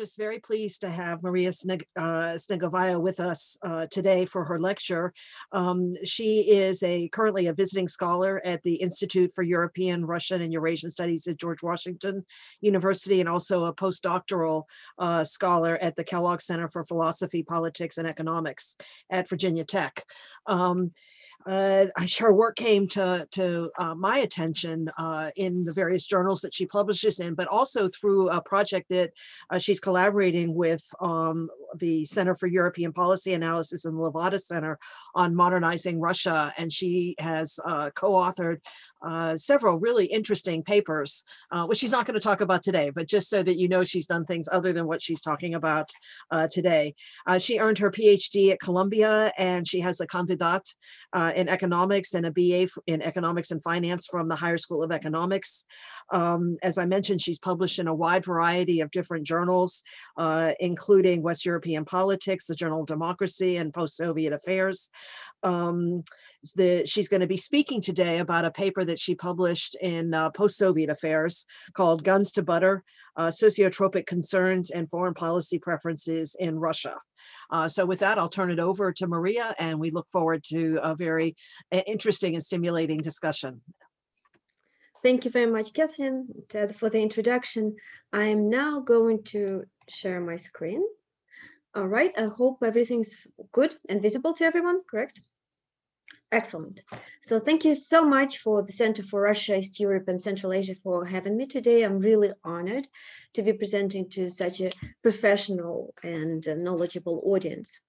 [0.00, 4.58] just very pleased to have Maria Sneg- uh, Snegovaya with us uh, today for her
[4.58, 5.12] lecture.
[5.52, 10.54] Um, she is a currently a visiting scholar at the Institute for European, Russian, and
[10.54, 12.24] Eurasian Studies at George Washington
[12.62, 14.62] University, and also a postdoctoral
[14.98, 18.76] uh, scholar at the Kellogg Center for Philosophy, Politics, and Economics
[19.10, 20.06] at Virginia Tech.
[20.46, 20.92] Um,
[21.46, 21.86] uh,
[22.18, 26.66] her work came to to uh, my attention uh, in the various journals that she
[26.66, 29.12] publishes in, but also through a project that
[29.50, 34.78] uh, she's collaborating with um, the Center for European Policy Analysis and the Levada Center
[35.14, 38.58] on modernizing Russia, and she has uh, co-authored
[39.02, 43.08] uh, several really interesting papers, uh, which she's not going to talk about today, but
[43.08, 45.90] just so that you know she's done things other than what she's talking about
[46.30, 46.94] uh, today.
[47.26, 50.62] Uh, she earned her PhD at Columbia, and she has a candidat
[51.12, 54.92] uh, in economics and a BA in economics and finance from the Higher School of
[54.92, 55.64] Economics.
[56.12, 59.82] Um, as I mentioned, she's published in a wide variety of different journals,
[60.60, 64.88] including West European Politics, the Journal of Democracy, and Post-Soviet Affairs.
[65.42, 66.04] Um,
[66.54, 70.30] the, she's going to be speaking today about a paper that she published in uh,
[70.30, 71.44] Post-Soviet Affairs
[71.74, 72.82] called Guns to Butter,
[73.16, 76.96] uh, Sociotropic Concerns and Foreign Policy Preferences in Russia.
[77.50, 80.78] Uh, so with that, I'll turn it over to Maria, and we look forward to
[80.82, 81.36] a very
[81.70, 83.60] uh, interesting and stimulating discussion.
[85.02, 86.26] Thank you very much, Catherine,
[86.78, 87.76] for the introduction.
[88.14, 90.82] I am now going to share my screen.
[91.74, 95.20] All right, I hope everything's good and visible to everyone, correct?
[96.32, 96.82] Excellent.
[97.22, 100.74] So thank you so much for the Center for Russia, East Europe, and Central Asia
[100.82, 101.82] for having me today.
[101.82, 102.86] I'm really honored
[103.34, 104.70] to be presenting to such a
[105.02, 107.80] professional and knowledgeable audience.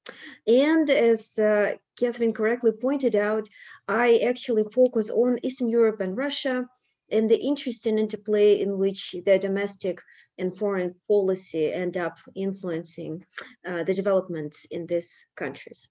[0.47, 3.47] And as uh, Catherine correctly pointed out,
[3.87, 6.67] I actually focus on Eastern Europe and Russia
[7.11, 9.99] and the interesting interplay in which their domestic
[10.41, 13.23] and foreign policy end up influencing
[13.67, 15.87] uh, the developments in these countries.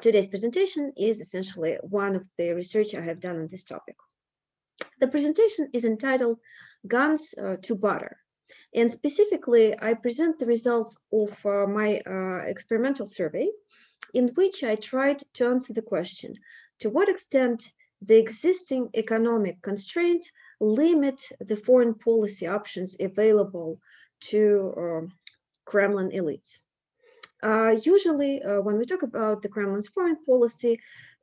[0.00, 3.96] Today's presentation is essentially one of the research I have done on this topic.
[5.00, 6.38] The presentation is entitled
[6.86, 8.16] Guns uh, to Butter.
[8.74, 13.48] And specifically, I present the results of uh, my uh, experimental survey
[14.14, 16.34] in which I tried to answer the question,
[16.80, 23.78] to what extent the existing economic constraints limit the foreign policy options available
[24.20, 25.06] to uh,
[25.64, 26.58] Kremlin elites.
[27.42, 30.80] Uh, usually, uh, when we talk about the Kremlin's foreign policy,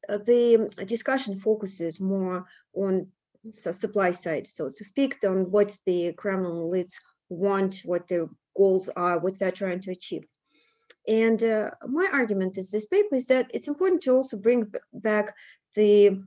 [0.08, 3.08] uh, the discussion focuses more on
[3.44, 6.94] the supply side, so to speak, on what the Kremlin elites
[7.30, 10.26] want, what their goals are, what they're trying to achieve.
[11.08, 15.36] And uh, my argument is this paper is that it's important to also bring back
[15.76, 16.22] the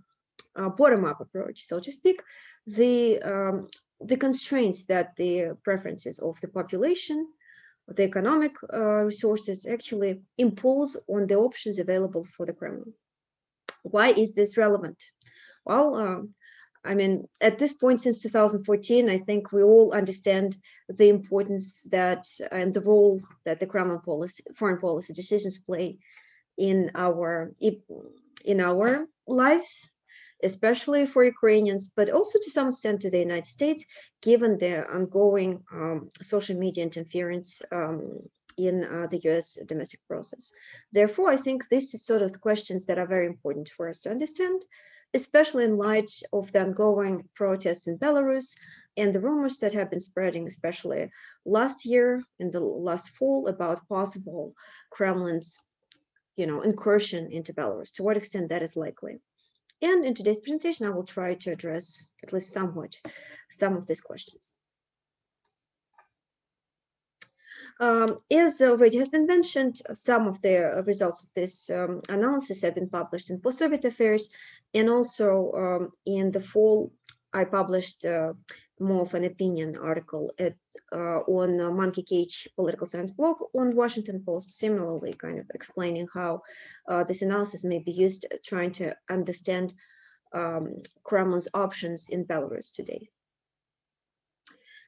[0.54, 2.22] uh, bottom-up approach, so to speak,
[2.69, 3.69] the um,
[4.01, 7.27] the constraints that the preferences of the population,
[7.89, 12.93] the economic uh, resources actually impose on the options available for the Kremlin.
[13.83, 15.03] Why is this relevant?
[15.65, 16.34] Well, um,
[16.84, 20.56] I mean, at this point since 2014, I think we all understand
[20.89, 25.99] the importance that and the role that the Kremlin policy, foreign policy decisions play
[26.56, 27.53] in our
[28.45, 29.91] in our lives
[30.43, 33.84] especially for Ukrainians, but also to some extent to the United States,
[34.22, 38.21] given the ongoing um, social media interference um,
[38.56, 40.53] in uh, the US domestic process.
[40.93, 44.00] Therefore, I think this is sort of the questions that are very important for us
[44.00, 44.65] to understand,
[45.15, 48.56] especially in light of the ongoing protests in Belarus
[48.97, 51.11] and the rumors that have been spreading, especially
[51.44, 54.55] last year in the last fall, about possible
[54.90, 55.61] Kremlin's
[56.38, 59.19] you know, incursion into Belarus, to what extent that is likely.
[59.80, 62.96] And in today's presentation, I will try to address at least somewhat
[63.50, 64.52] some of these questions.
[67.80, 72.75] Um, as already has been mentioned, some of the results of this um, analysis have
[72.75, 74.30] been published in Post-Soviet Affairs,
[74.75, 76.92] and also um, in the fall,
[77.32, 78.32] I published uh,
[78.80, 80.54] more of an opinion article at,
[80.92, 86.08] uh, on uh, Monkey Cage political science blog on Washington Post, similarly kind of explaining
[86.12, 86.42] how
[86.88, 89.75] uh, this analysis may be used uh, trying to understand
[90.32, 93.08] um, Kremlin's options in Belarus today.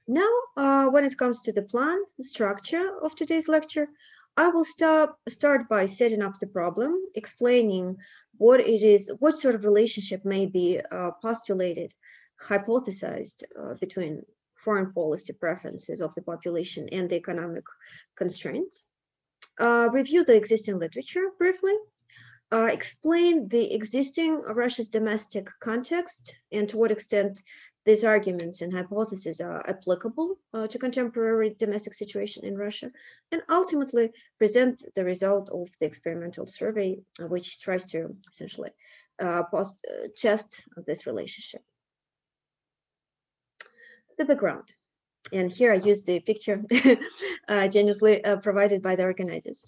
[0.06, 3.88] Now, uh, when it comes to the plan, the structure of today's lecture,
[4.36, 7.96] I will start, start by setting up the problem, explaining
[8.38, 11.94] what it is, what sort of relationship may be uh, postulated,
[12.42, 14.22] hypothesized uh, between
[14.56, 17.64] foreign policy preferences of the population and the economic
[18.16, 18.84] constraints.
[19.58, 21.74] Uh, review the existing literature briefly,
[22.52, 27.40] uh, explain the existing Russia's domestic context and to what extent
[27.86, 32.90] these arguments and hypotheses are applicable uh, to contemporary domestic situation in Russia,
[33.32, 38.70] and ultimately present the result of the experimental survey, uh, which tries to essentially
[40.16, 41.62] test this relationship.
[44.20, 44.68] The background.
[45.32, 46.62] And here I use the picture
[47.48, 49.66] uh, generously uh, provided by the organizers.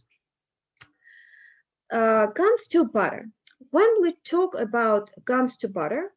[1.90, 3.28] guns to butter.
[3.70, 6.12] When we talk about guns to butter,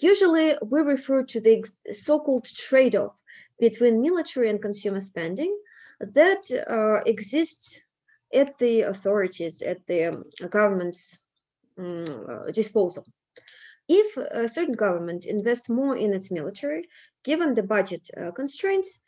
[0.00, 3.16] Usually, we refer to the so-called trade-off
[3.58, 5.56] between military and consumer spending
[6.00, 7.80] that uh, exists
[8.32, 11.18] at the authorities, at the um, government's
[11.78, 13.04] um, uh, disposal.
[13.88, 16.88] If a certain government invests more in its military,
[17.24, 18.98] given the budget uh, constraints,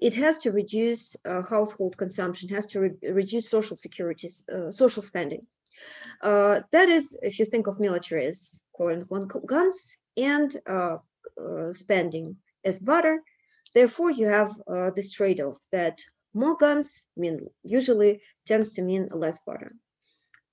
[0.00, 5.02] it has to reduce uh, household consumption, has to re reduce social security, uh, social
[5.02, 5.46] spending.
[6.20, 10.96] Uh, that is, if you think of military as quote unquote guns and uh,
[11.40, 13.22] uh, spending as butter.
[13.74, 14.52] Therefore, you have
[14.94, 16.00] this trade-off that
[16.32, 19.72] more guns mean usually tends to mean less butter.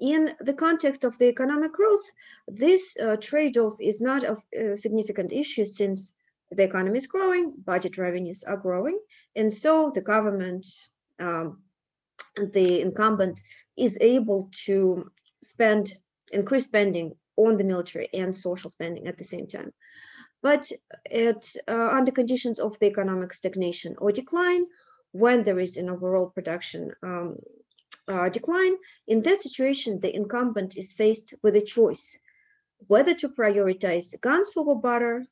[0.02, 2.06] In the context of the economic growth,
[2.48, 6.16] this uh, trade-off is not a, a significant issue since
[6.50, 9.00] the economy is growing, budget revenues are growing,
[9.36, 10.66] and so the government,
[11.20, 11.62] um,
[12.36, 13.40] the incumbent,
[13.78, 15.10] is able to
[15.44, 15.94] spend,
[16.34, 19.72] increase spending on the military and social spending at the same time.
[20.42, 20.72] But
[21.06, 24.66] it, uh, under conditions of the economic stagnation or decline,
[25.12, 27.38] when there is an overall production um,
[28.08, 28.74] uh, decline,
[29.08, 32.18] in that situation, the incumbent is faced with a choice
[32.88, 35.24] whether to prioritize guns over butter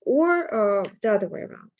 [0.00, 1.70] or uh, the other way around.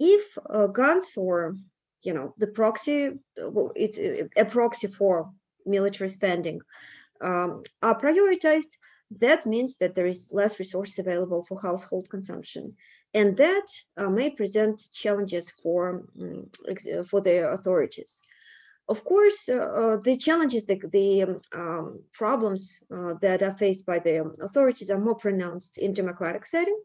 [0.00, 1.56] If uh, guns or
[2.02, 5.30] you know the proxy, well, it's a proxy for
[5.66, 6.60] military spending
[7.22, 8.76] um, are prioritized,
[9.20, 12.76] that means that there is less resources available for household consumption.
[13.14, 13.66] And that
[13.96, 16.50] uh, may present challenges for, um,
[17.06, 18.22] for the authorities.
[18.88, 23.86] Of course, uh, uh, the challenges, the, the um, um problems uh, that are faced
[23.86, 26.78] by the authorities are more pronounced in democratic setting.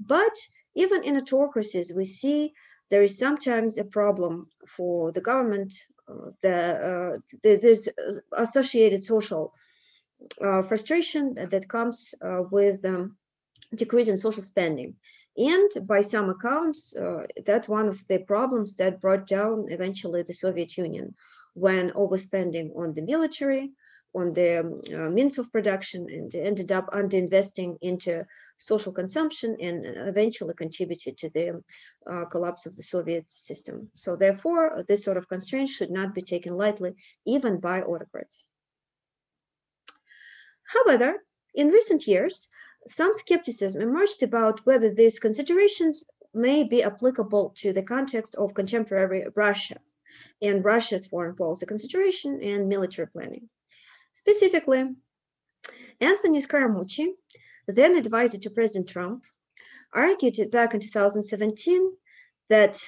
[0.00, 0.34] But
[0.74, 2.54] even in autocracies, we see
[2.90, 5.74] there is sometimes a problem for the government,
[6.08, 6.56] uh, the,
[6.90, 7.88] uh, there's
[8.32, 9.52] associated social
[10.44, 12.14] uh, frustration that that comes
[12.50, 13.16] with um,
[13.74, 14.96] decrease in social spending.
[15.36, 20.32] And by some accounts, uh, that's one of the problems that brought down eventually the
[20.32, 21.14] Soviet Union
[21.54, 23.72] when overspending on the military,
[24.14, 28.24] on the um, uh, means of production, and ended up underinvesting into
[28.58, 31.62] social consumption and eventually contributed to the
[32.08, 33.88] uh, collapse of the Soviet system.
[33.92, 36.94] So therefore, this sort of constraint should not be taken lightly,
[37.26, 38.44] even by autocrats.
[40.62, 41.16] However,
[41.54, 42.48] in recent years,
[42.88, 49.26] some skepticism emerged about whether these considerations may be applicable to the context of contemporary
[49.34, 49.78] Russia
[50.42, 53.48] and Russia's foreign policy consideration and military planning.
[54.14, 54.84] Specifically,
[56.00, 57.06] Anthony Scaramucci,
[57.66, 59.24] then advisor to President Trump,
[59.92, 61.92] argued back in 2017
[62.50, 62.78] that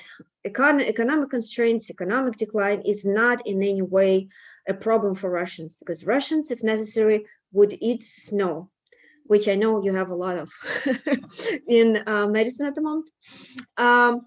[0.46, 4.28] econ economic constraints, economic decline is not in any way
[4.68, 8.70] a problem for Russians because Russians, if necessary, would eat snow,
[9.28, 10.50] which I know you have a lot of
[11.68, 13.10] in uh, Madison at the moment.
[13.76, 14.26] Um,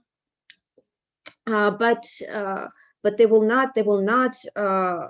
[1.49, 2.67] uh, but uh,
[3.01, 5.07] but they will not they will not uh,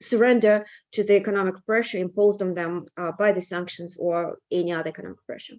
[0.00, 4.90] surrender to the economic pressure imposed on them uh, by the sanctions or any other
[4.90, 5.54] economic pressure.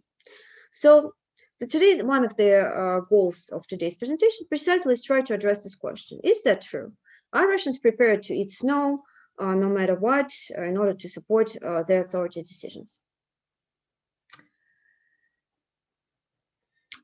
[0.72, 1.13] So
[1.60, 5.63] the, today, one of the uh, goals of today's presentation precisely is try to address
[5.63, 6.20] this question.
[6.24, 6.91] Is that true?
[7.32, 9.03] Are Russians prepared to eat snow
[9.39, 11.55] no matter what in order to support
[11.88, 13.03] their authority decisions?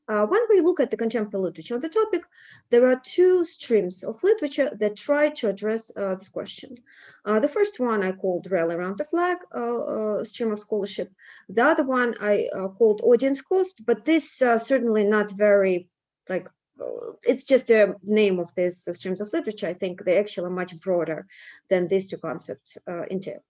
[0.10, 2.24] Uh, when we look at the contemporary literature on the topic,
[2.72, 6.76] there are two streams of literature that try to address uh, this question.
[7.26, 9.38] Uh, the first one I called Rally Around the Flag
[10.26, 11.12] stream of scholarship.
[11.48, 15.88] The other one I called Audience Cost, but this certainly not very
[16.28, 16.48] like
[17.24, 19.68] it's just a name of these streams of literature.
[19.68, 21.28] I think they actually are much broader
[21.70, 23.44] than these two concepts uh, entail.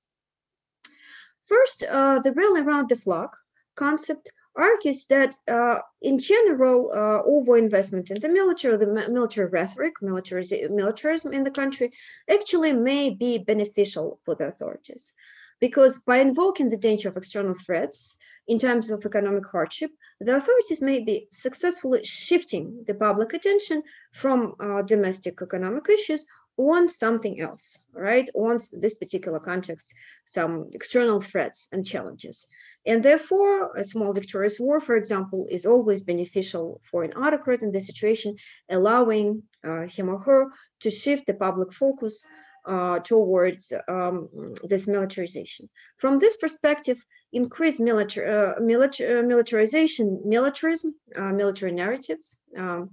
[1.48, 3.30] First, uh, the rally around the flag
[3.76, 11.34] concept argues that uh, in general, uh, overinvestment in the military, the military rhetoric, militarism
[11.34, 11.92] in the country
[12.30, 15.14] actually may be beneficial for the authorities.
[15.60, 20.82] Because by invoking the danger of external threats in times of economic hardship, the authorities
[20.82, 26.26] may be successfully shifting the public attention from uh, domestic economic issues
[26.58, 28.30] on something else, right?
[28.34, 29.94] On this particular context,
[30.26, 32.48] some external threats and challenges.
[32.86, 37.72] And therefore, a small victorious war, for example, is always beneficial for an autocrat in
[37.72, 38.36] this situation,
[38.70, 40.48] allowing uh, him or her
[40.82, 42.26] to shift the public focus
[42.66, 44.30] uh, towards um,
[44.64, 45.70] this militarization.
[45.98, 52.92] From this perspective, increased uh, uh, militarization, militarism, uh, military narratives, um,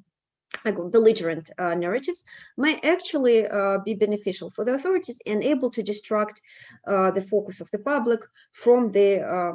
[0.65, 2.25] like belligerent uh, narratives
[2.57, 6.41] may actually uh, be beneficial for the authorities and able to distract
[6.87, 8.21] uh, the focus of the public
[8.53, 9.53] from the uh,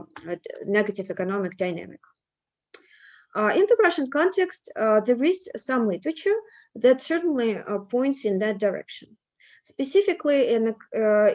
[0.66, 2.00] negative economic dynamic.
[3.34, 6.36] Uh, in the Russian context, uh, there is some literature
[6.76, 7.58] that certainly
[7.90, 9.16] points in that direction.
[9.64, 10.76] Specifically, in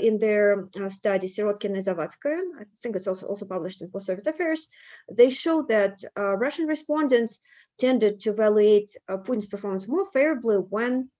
[0.00, 4.68] in their study, Sirotkin and Zavadskaya, I think it's also, also published in Post-Soviet Affairs,
[5.10, 7.38] they show that Russian respondents
[7.78, 11.10] tended to evaluate uh, Putin's performance more favorably when,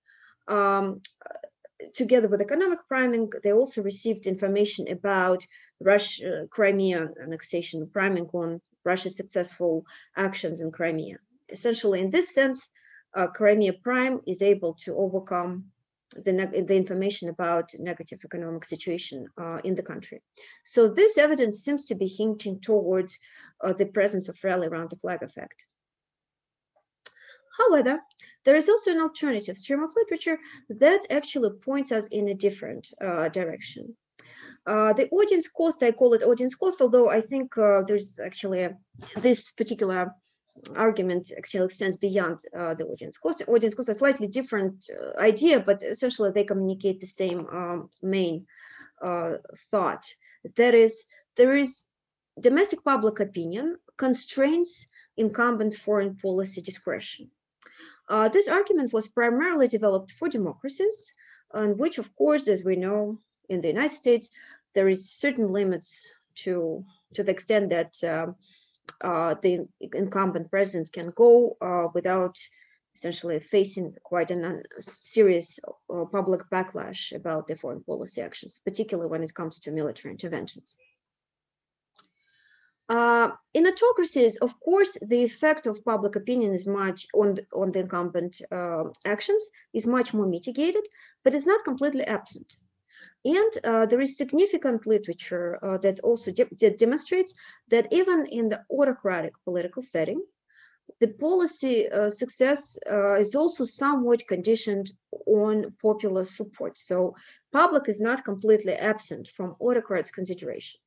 [0.49, 1.01] um,
[1.95, 5.47] together with economic priming, they also received information about
[5.81, 9.85] Russia, uh, Crimea annexation, priming on Russia's successful
[10.17, 11.19] actions in Crimea.
[11.51, 12.69] Essentially, in this sense,
[13.15, 15.67] uh, Crimea Prime is able to overcome
[16.15, 20.23] the, the information about negative economic situation uh, in the country.
[20.65, 23.19] So this evidence seems to be hinting towards
[23.63, 25.65] uh, the presence of rally around the flag effect.
[27.59, 28.01] However,
[28.45, 32.89] there is also an alternative stream of literature that actually points us in a different
[33.01, 33.97] uh, direction.
[34.67, 38.63] Uh, the audience cost, I call it audience cost, although I think uh, there's actually
[38.63, 38.77] a,
[39.17, 40.11] this particular
[40.75, 43.43] argument actually extends beyond uh, the audience cost.
[43.47, 47.91] Audience cost is a slightly different uh, idea, but essentially they communicate the same um,
[48.03, 48.47] main
[49.03, 49.35] uh,
[49.71, 50.05] thought.
[50.57, 51.05] That is,
[51.37, 51.85] there is
[52.41, 54.87] domestic public opinion constraints
[55.17, 57.31] incumbent foreign policy discretion.
[58.09, 61.13] Uh, this argument was primarily developed for democracies,
[61.53, 64.29] on which, of course, as we know in the United States,
[64.75, 66.85] there is certain limits to
[67.15, 68.27] to the extent that uh,
[69.01, 72.37] the incumbent president can go uh, without
[72.97, 75.59] essentially facing quite a serious
[75.95, 80.77] uh, public backlash about their foreign policy actions, particularly when it comes to military interventions.
[82.89, 87.73] Uh, in autocracies, of course, the effect of public opinion is much on the, on
[87.73, 89.43] the incumbent uh, actions
[89.75, 90.87] is much more mitigated,
[91.25, 92.55] but it's not completely absent.
[93.27, 97.35] And uh, there is significant literature uh, that also de de demonstrates
[97.71, 100.23] that even in the autocratic political setting,
[101.01, 104.93] the policy uh, success uh, is also somewhat conditioned
[105.27, 106.79] on popular support.
[106.79, 107.17] So
[107.53, 110.79] public is not completely absent from autocrats' consideration.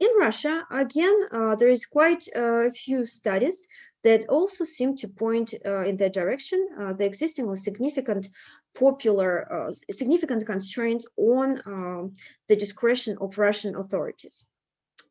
[0.00, 3.68] In Russia, again, uh, there is quite a few studies
[4.04, 6.68] that also seem to point uh, in that direction.
[6.78, 8.28] Uh, the existing of significant
[8.74, 12.16] popular, uh, significant constraints on um,
[12.48, 14.46] the discretion of Russian authorities,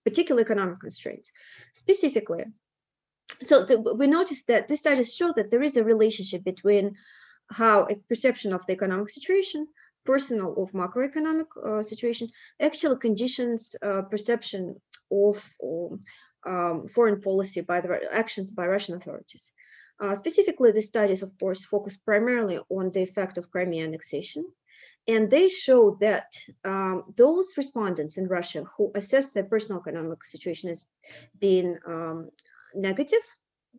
[0.06, 1.32] particularly economic constraints.
[1.74, 2.46] Specifically,
[3.44, 6.96] so the, we noticed that these studies show that there is a relationship between
[7.52, 9.68] how a perception of the economic situation
[10.06, 12.30] personal of macroeconomic uh, situation
[12.62, 14.80] actual conditions uh, perception
[15.12, 16.00] of um,
[16.94, 19.52] foreign policy by the actions by Russian authorities.
[20.00, 24.46] Uh, specifically, the studies, of course, focus primarily on the effect of Crimea annexation.
[25.08, 26.34] And they show that
[26.66, 30.86] um, those respondents in Russia who assess their personal economic situation as
[31.40, 32.30] being um,
[32.76, 33.22] negative,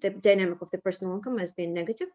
[0.00, 2.08] the dynamic of the personal income as being negative,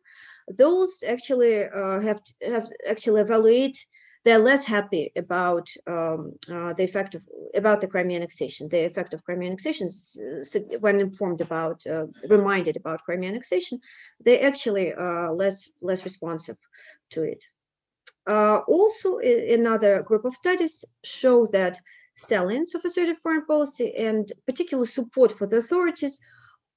[0.48, 3.78] those actually uh, have, have actually evaluate
[4.24, 7.24] they're less happy about um, uh, the effect of
[7.56, 8.70] about the Crimean annexation.
[8.70, 13.80] The effect of Crimean annexation, uh, when informed about, uh, reminded about Crimean annexation,
[14.24, 16.58] they actually are uh, less less responsive
[17.12, 17.44] to it.
[18.26, 21.78] Uh, also, another group of studies show that
[22.16, 26.20] salience of assertive foreign policy and particular support for the authorities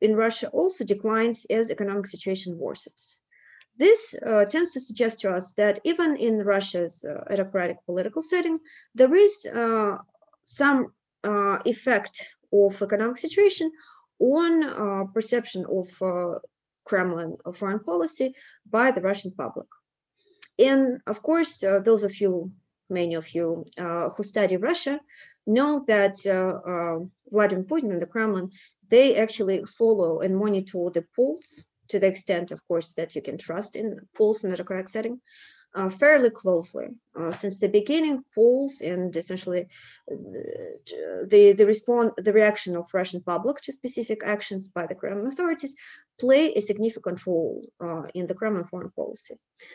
[0.01, 3.21] in Russia also declines as economic situation worsens.
[3.79, 8.59] This uh, tends to suggest to us that even in Russia's uh, autocratic political setting,
[8.95, 9.99] there is uh,
[10.45, 10.93] some
[11.25, 13.71] uh, effect of economic situation
[14.19, 16.39] on uh, perception of uh,
[16.85, 18.35] Kremlin of foreign policy
[18.71, 19.67] by the Russian public.
[20.59, 22.53] And of course, those of you
[22.89, 23.67] many of you
[24.15, 25.01] who study Russia
[25.47, 26.17] know that
[27.33, 28.51] Vladimir Putin and the Kremlin,
[28.89, 33.39] they actually follow and monitor the polls to the extent, of course, that you can
[33.39, 35.21] trust in polls in a correct setting
[35.77, 36.87] uh, fairly closely
[37.19, 38.25] uh, since the beginning.
[38.35, 39.67] Polls and essentially
[40.11, 40.17] uh,
[41.29, 45.75] the the response, the reaction of Russian public to specific actions by the Kremlin authorities
[46.19, 49.35] play a significant role uh, in the Kremlin foreign policy.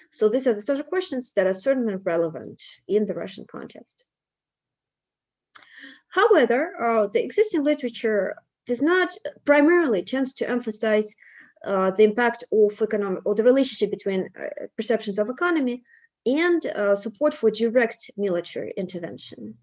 [0.10, 4.04] So these are the sort of questions that are certainly relevant in the Russian context.
[6.10, 9.16] However, uh, the existing literature does not
[9.46, 11.14] primarily tends to emphasize
[11.66, 15.84] uh, the impact of economic or the relationship between uh, perceptions of economy
[16.26, 19.56] and uh, support for direct military intervention.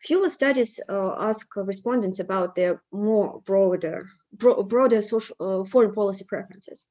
[0.00, 6.24] Fewer studies uh, ask respondents about their more broader, bro broader social, uh, foreign policy
[6.24, 6.86] preferences.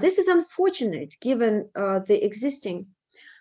[0.00, 1.68] this is unfortunate given
[2.08, 2.86] the existing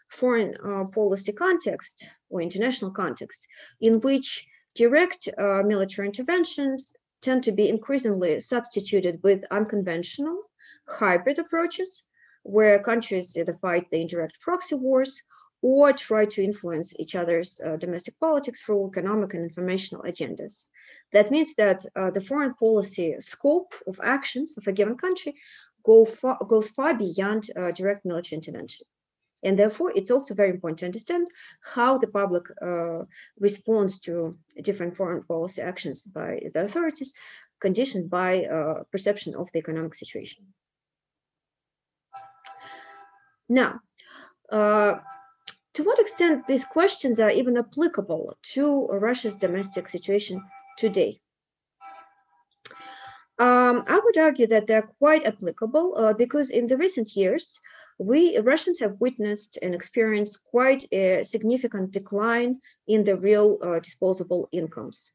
[0.08, 0.56] foreign
[0.92, 3.48] policy context or international context
[3.82, 5.28] in which direct
[5.66, 10.44] military interventions tend to be increasingly substituted with unconventional
[10.88, 12.04] hybrid approaches
[12.44, 15.22] where countries either fight the indirect proxy wars
[15.62, 20.66] or try to influence each other's uh, domestic politics through economic and informational agendas.
[21.12, 25.36] That means that uh, the foreign policy scope of actions of a given country
[25.84, 28.86] go far, goes far beyond uh, direct military intervention.
[29.44, 31.28] And therefore, it's also very important to understand
[31.62, 33.06] how the public uh,
[33.40, 37.14] responds to different foreign policy actions by the authorities,
[37.62, 40.46] conditioned by uh, perception of the economic situation.
[43.48, 43.80] Now,
[44.52, 45.00] uh,
[45.74, 50.44] to what extent these questions are even applicable to Russia's domestic situation
[50.78, 51.20] today?
[53.40, 57.62] Um, I would argue that they're quite applicable uh, because in the recent years,
[58.00, 64.48] we Russians have witnessed and experienced quite a significant decline in the real uh, disposable
[64.54, 65.12] incomes.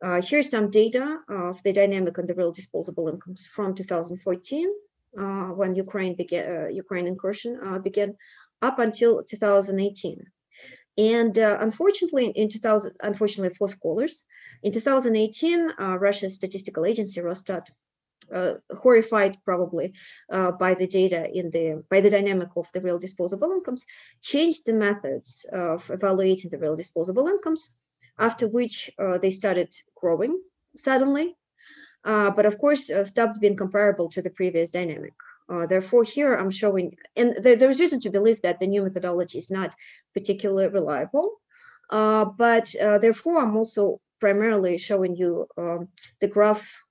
[0.00, 4.68] Uh, here's some data of the dynamic on the real disposable incomes from 2014,
[5.18, 8.16] uh, when Ukraine began, uh, Ukraine incursion uh, began,
[8.62, 10.22] up until 2018.
[10.96, 14.24] And uh, unfortunately, in 2000, unfortunately for scholars,
[14.62, 17.68] in 2018, Russia's statistical agency Rosstat
[18.34, 19.92] uh, horrified probably
[20.30, 23.84] uh, by the data in the by the dynamic of the real disposable incomes
[24.22, 27.74] changed the methods of evaluating the real disposable incomes
[28.18, 30.38] after which uh, they started growing
[30.76, 31.34] suddenly
[32.04, 35.14] uh, but of course uh, stopped being comparable to the previous dynamic.
[35.50, 39.38] Uh, therefore here i'm showing and there, there's reason to believe that the new methodology
[39.38, 39.74] is not
[40.12, 41.40] particularly reliable
[41.90, 45.88] but therefore i'm also primarily showing you um,
[46.20, 46.84] the graph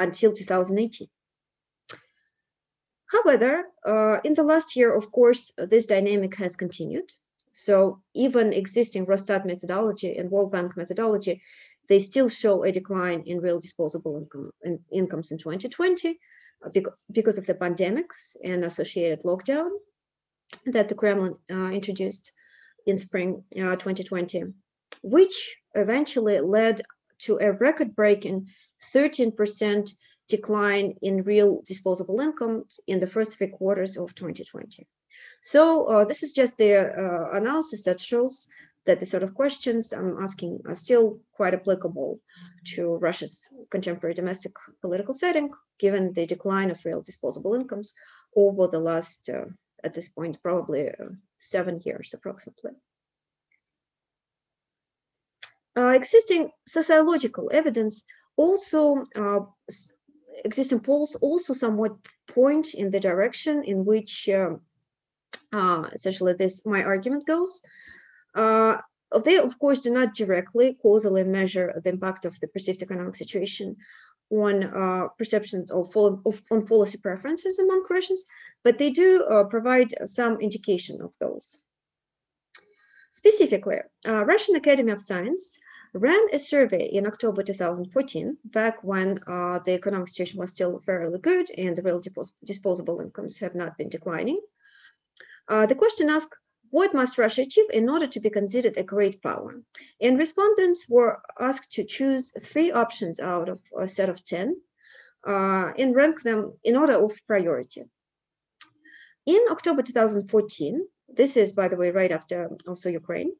[0.00, 1.08] until 2018.
[3.06, 7.12] However, uh, in the last year, of course, this dynamic has continued.
[7.52, 11.42] So even existing Rosstat methodology and World Bank methodology,
[11.88, 16.18] they still show a decline in real disposable income in, incomes in 2020
[16.64, 16.68] uh,
[17.10, 19.70] because, of the pandemics and associated lockdown
[20.66, 22.32] that the Kremlin uh, introduced
[22.86, 24.44] in spring uh, 2020,
[25.02, 26.80] which eventually led
[27.18, 28.46] to a record-breaking
[28.94, 29.92] 13%
[30.28, 34.86] decline in real disposable income in the first three quarters of 2020.
[35.42, 38.48] So uh, this is just the uh, analysis that shows
[38.86, 42.20] that the sort of questions I'm asking are still quite applicable
[42.74, 47.92] to Russia's contemporary domestic political setting, given the decline of real disposable incomes
[48.34, 49.46] over the last, uh,
[49.84, 52.72] at this point, probably uh, seven years approximately.
[55.76, 58.02] Uh, existing sociological evidence
[58.40, 59.40] also uh,
[60.44, 61.92] existing polls also somewhat
[62.26, 64.60] point in the direction in which um,
[65.52, 67.62] uh, essentially this my argument goes.
[68.34, 68.76] Uh,
[69.24, 73.76] they of course do not directly causally measure the impact of the perceived economic situation
[74.30, 78.22] on uh, perceptions of, of, on policy preferences among Russians,
[78.62, 81.62] but they do uh, provide some indication of those.
[83.10, 85.58] Specifically, uh, Russian Academy of Science
[85.92, 91.18] ran a survey in October 2014, back when uh, the economic situation was still fairly
[91.18, 92.02] good and the real
[92.44, 94.40] disposable incomes have not been declining.
[95.48, 96.34] Uh, the question asked,
[96.70, 99.60] what must Russia achieve in order to be considered a great power?
[100.00, 104.56] And respondents were asked to choose three options out of a set of 10
[105.26, 107.82] uh, and rank them in order of priority.
[109.26, 113.32] In October 2014, this is, by the way, right after also Ukraine,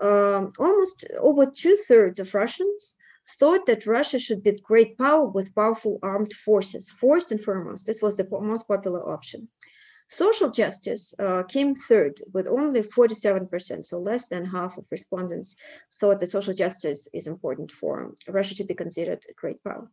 [0.00, 2.94] um, almost over two thirds of Russians
[3.38, 7.86] thought that Russia should be a great power with powerful armed forces, first and foremost.
[7.86, 9.48] This was the most popular option.
[10.08, 15.56] Social justice uh, came third with only 47%, so less than half of respondents
[16.00, 19.90] thought that social justice is important for Russia to be considered a great power.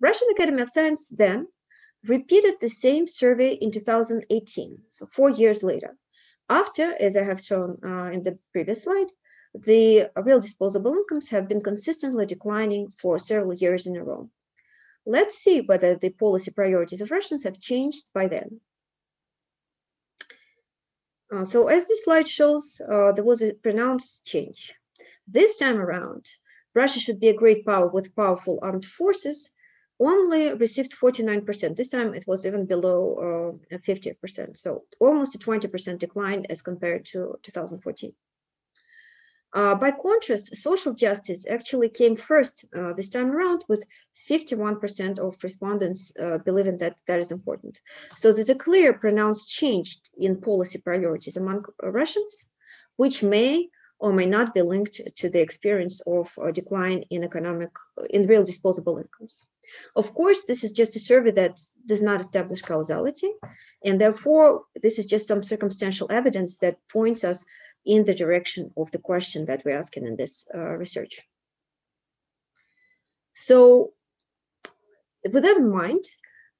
[0.00, 1.48] Russian Academy of Science then
[2.06, 5.96] repeated the same survey in 2018, so four years later.
[6.48, 9.08] After, as I have shown uh, in the previous slide,
[9.54, 14.30] the real disposable incomes have been consistently declining for several years in a row.
[15.04, 18.60] Let's see whether the policy priorities of Russians have changed by then.
[21.30, 24.74] Uh, so as this slide shows, uh, there was a pronounced change.
[25.26, 26.26] This time around,
[26.74, 29.50] Russia should be a great power with powerful armed forces,
[30.00, 31.76] only received 49%.
[31.76, 34.56] This time it was even below uh, 50%.
[34.56, 38.12] So almost a 20% decline as compared to 2014.
[39.54, 43.82] Uh, by contrast, social justice actually came first uh, this time around with
[44.28, 47.80] 51% of respondents uh, believing that that is important.
[48.14, 52.46] So there's a clear pronounced change in policy priorities among Russians,
[52.96, 57.70] which may or may not be linked to the experience of a decline in economic,
[58.10, 59.46] in real disposable incomes.
[59.96, 63.32] Of course, this is just a survey that does not establish causality,
[63.84, 67.44] and therefore this is just some circumstantial evidence that points us
[67.84, 71.20] in the direction of the question that we're asking in this uh, research.
[73.32, 73.92] So
[75.22, 76.04] with that in mind,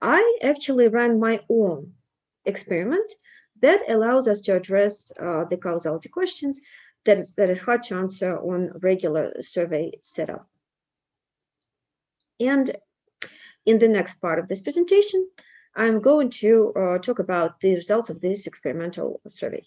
[0.00, 1.92] I actually ran my own
[2.44, 3.12] experiment
[3.60, 6.60] that allows us to address uh, the causality questions
[7.04, 10.48] that is, that is hard to answer on regular survey setup.
[12.40, 12.76] And
[13.68, 15.28] in the next part of this presentation,
[15.76, 19.62] I'm going to uh, talk about the results of this experimental survey.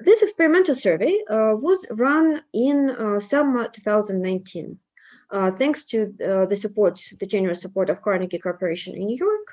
[0.00, 4.78] This experimental survey uh, was run in uh, summer 2019,
[5.30, 9.46] uh, thanks to uh, the support, the generous support of Carnegie Corporation in New York,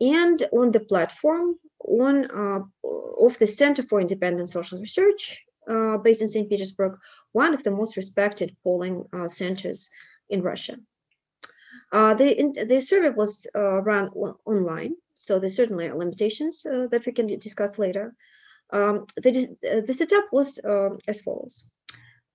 [0.00, 2.60] and on the platform on uh,
[3.20, 6.48] of the Center for Independent Social Research, uh, based in St.
[6.48, 6.98] Petersburg,
[7.32, 9.88] one of the most respected polling centers
[10.30, 10.76] in Russia.
[11.92, 14.08] the, in, the survey was run
[14.44, 18.14] online, so there's certainly are limitations that we can discuss later.
[18.72, 21.70] Um, the, the, setup was uh, as follows.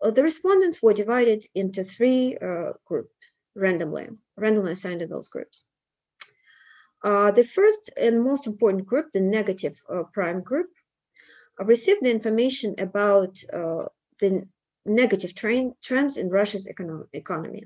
[0.02, 3.14] Uh, the respondents were divided into three uh, groups
[3.56, 5.66] randomly, randomly assigned in those groups.
[7.04, 10.81] Uh, the first and most important group, the negative uh, prime group, uh,
[11.66, 13.36] received the information about
[14.20, 14.48] the
[14.86, 17.66] negative trends in Russia's econo economy.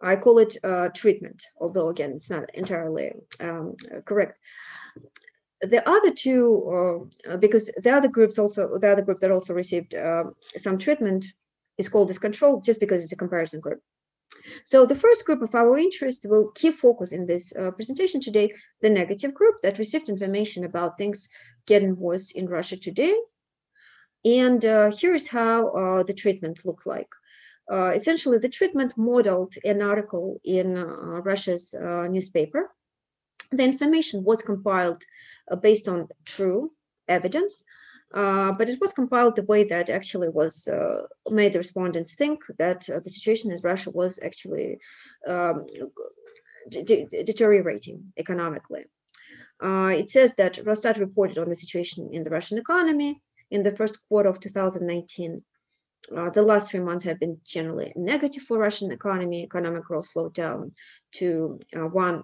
[0.00, 0.56] I call it
[0.94, 4.38] treatment, although again, it's not entirely um, correct
[5.66, 9.94] the other two, uh, because the other groups also, the other group that also received
[9.94, 10.24] uh,
[10.56, 11.26] some treatment
[11.78, 13.80] is called as control just because it's a comparison group.
[14.64, 18.52] So the first group of our interest will keep focus in this uh, presentation today,
[18.80, 21.28] the negative group that received information about things
[21.66, 23.14] getting worse in Russia today.
[24.24, 27.08] And uh, here's how uh, the treatment looked like.
[27.70, 31.74] Uh, essentially, the treatment modeled an article in Russia's
[32.10, 32.70] newspaper
[33.50, 35.02] the information was compiled
[35.50, 36.72] uh, based on true
[37.08, 37.64] evidence,
[38.14, 42.44] uh, but it was compiled the way that actually was uh, made the respondents think
[42.58, 44.78] that uh, the situation in Russia was actually
[45.26, 45.66] um,
[46.70, 48.84] deteriorating economically.
[49.60, 53.74] Uh, it says that Rosstat reported on the situation in the Russian economy in the
[53.74, 55.42] first quarter of 2019.
[56.16, 59.42] Uh, the last three months have been generally negative for Russian economy.
[59.42, 60.72] Economic growth slowed down
[61.12, 62.22] to one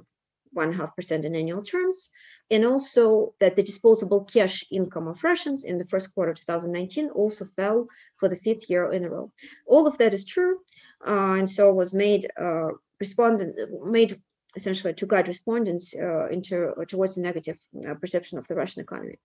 [0.53, 2.11] one half percent in annual terms,
[2.51, 7.11] and also that the disposable cash income of Russians in the first quarter of 2019
[7.11, 7.87] also fell
[8.17, 9.33] for the fifth year in a row.
[9.67, 10.59] All of that is true,
[11.07, 14.21] uh, and so was made uh, respondent made
[14.57, 17.59] essentially to guide respondents uh, into towards a negative
[17.89, 19.19] uh, perception of the Russian economy.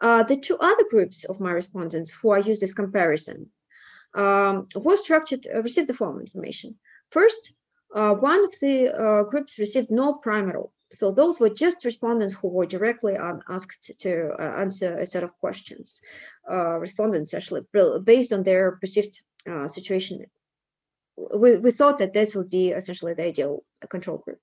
[0.00, 3.50] Uh, the two other groups of my respondents who I use this comparison
[4.14, 6.76] um, were structured uh, received the following information.
[7.10, 7.54] First,
[7.94, 10.72] uh, one of the uh, groups received no prime at all.
[10.94, 15.36] So those were just respondents who were directly asked to uh, answer a set of
[15.38, 16.00] questions.
[16.50, 17.62] Uh, respondents actually,
[18.04, 20.24] based on their perceived uh, situation,
[21.16, 24.38] we, we thought that this would be essentially the ideal control group.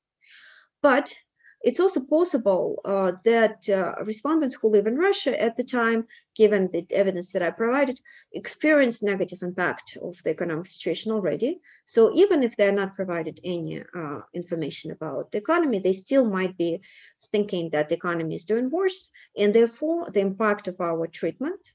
[0.82, 1.14] But
[1.63, 6.69] it's also possible uh, that uh, respondents who live in Russia at the time, given
[6.71, 8.00] the evidence that I provided,
[8.34, 11.60] experienced negative impact of the economic situation already.
[11.86, 16.58] So even if they're not provided any uh, information about the economy, they still might
[16.58, 16.82] be
[17.32, 21.74] thinking that the economy is doing worse, and therefore the impact of our treatment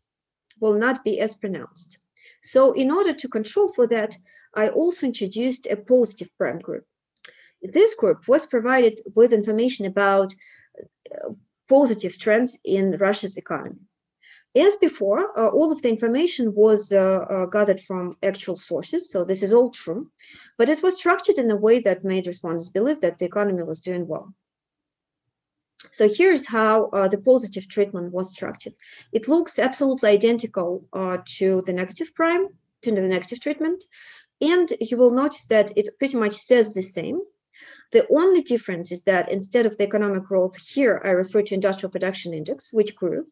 [0.61, 1.99] will not be as pronounced.
[2.43, 4.17] So in order to control for that,
[4.55, 6.85] I also introduced a positive prime group.
[7.63, 10.35] This group was provided with information about
[10.79, 11.31] uh,
[11.69, 13.81] positive trends in Russia's economy.
[14.57, 19.23] As before, uh, all of the information was uh, uh, gathered from actual sources, so
[19.23, 20.11] this is all true,
[20.57, 23.81] but it was structured in a way that made respondents believe that the economy was
[23.81, 24.33] doing well.
[25.93, 28.75] So here's how uh, the positive treatment was structured.
[29.13, 32.49] It looks absolutely identical uh, to the negative prime,
[32.83, 33.85] to the negative treatment,
[34.41, 37.21] and you will notice that it pretty much says the same.
[37.93, 41.91] The only difference is that instead of the economic growth here, I refer to industrial
[41.91, 43.27] production index, which grew.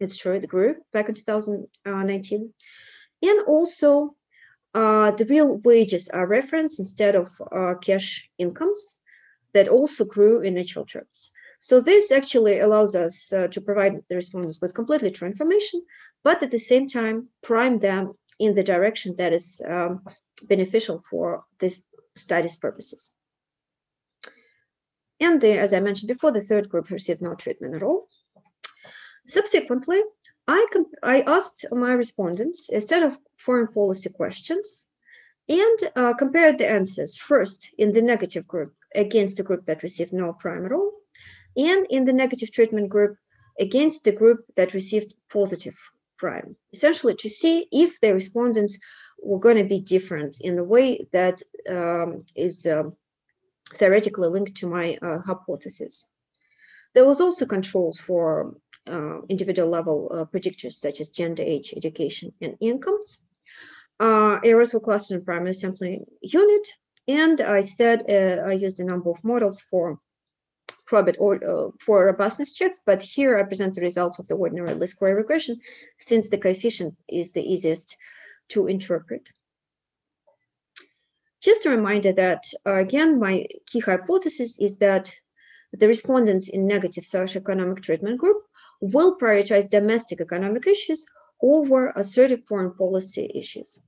[0.00, 2.52] It's true, it grew back in 2019.
[3.22, 4.14] And also
[4.74, 8.96] uh, the real wages are referenced instead of uh, cash incomes
[9.54, 11.30] that also grew in natural terms.
[11.58, 15.82] So this actually allows us uh, to provide the respondents with completely true information,
[16.22, 20.04] but at the same time, prime them in the direction that is um,
[20.42, 21.82] beneficial for this
[22.14, 23.16] study's purposes.
[25.20, 28.08] And the, as I mentioned before, the third group received no treatment at all.
[29.26, 30.02] Subsequently,
[30.46, 30.66] I,
[31.02, 34.84] I asked my respondents a set of foreign policy questions
[35.48, 40.12] and uh, compared the answers first in the negative group against the group that received
[40.12, 40.92] no prime at all,
[41.56, 43.16] and in the negative treatment group
[43.58, 45.76] against the group that received positive
[46.18, 48.78] prime, essentially to see if the respondents
[49.18, 52.96] were going to be different in the way that um, is um,
[53.74, 56.04] theoretically linked to my uh, hypothesis.
[56.94, 62.32] There was also controls for uh, individual level uh, predictors such as gender, age, education,
[62.40, 63.24] and incomes.
[64.00, 66.68] Errors were clustered in primary sampling unit,
[67.08, 69.98] and I said I used a number of models for
[70.86, 74.74] probit or uh, for robustness checks, but here I present the results of the ordinary
[74.74, 75.60] least square regression
[75.98, 77.96] since the coefficient is the easiest
[78.50, 79.28] to interpret.
[81.46, 85.14] Just a reminder that, uh, again, my key hypothesis is that
[85.72, 88.38] the respondents in negative socioeconomic treatment group
[88.80, 91.06] will prioritize domestic economic issues
[91.40, 93.78] over assertive foreign policy issues.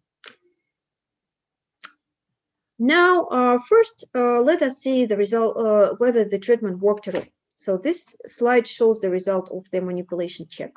[2.79, 7.17] Now, uh, first, uh, let us see the result, uh, whether the treatment worked at
[7.17, 7.29] all.
[7.57, 10.75] So this slide shows the result of the manipulation check.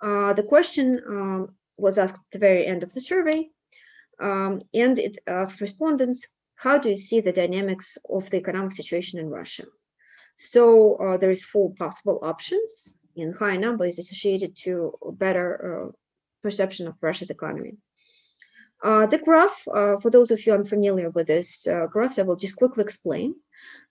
[0.00, 3.50] Uh, the question um, was asked at the very end of the survey,
[4.20, 9.18] um, and it asked respondents, how do you see the dynamics of the economic situation
[9.18, 9.64] in Russia?
[10.36, 15.92] So uh, there is four possible options, and high number is associated to better uh,
[16.42, 17.76] perception of Russia's economy.
[18.82, 22.36] Uh, the graph, uh, for those of you unfamiliar with this uh, graph, I will
[22.36, 23.34] just quickly explain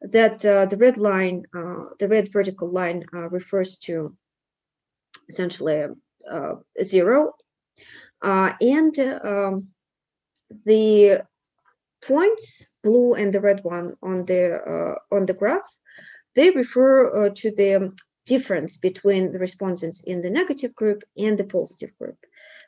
[0.02, 1.44] that uh, the red line,
[2.00, 4.16] the red vertical line refers to
[5.28, 5.88] essentially
[6.84, 7.34] zero.
[8.22, 9.68] and um,
[10.66, 11.24] the
[12.02, 15.70] points, blue and the red one on the, on the graph,
[16.36, 17.92] they refer to the
[18.26, 22.18] difference between the respondents in the negative group and the positive group.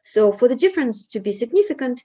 [0.03, 2.03] So for the difference to be significant,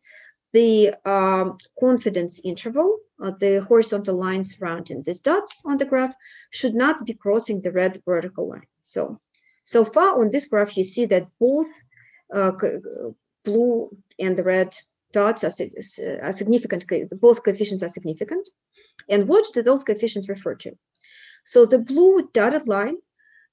[0.53, 6.14] the um, confidence interval, uh, the horizontal line surrounding these dots on the graph,
[6.51, 8.66] should not be crossing the red vertical line.
[8.83, 9.21] So,
[9.64, 11.68] so far on this graph, you see that both
[12.35, 12.53] uh,
[13.45, 14.77] blue and the red
[15.12, 16.85] dots are, uh, are significant,
[17.20, 18.48] both coefficients are significant.
[19.09, 20.72] And what do those coefficients refer to?
[21.44, 22.96] So the blue dotted line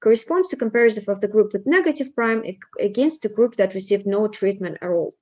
[0.01, 2.43] corresponds to comparison of the group with negative prime
[2.79, 5.15] against the group that received no treatment at all.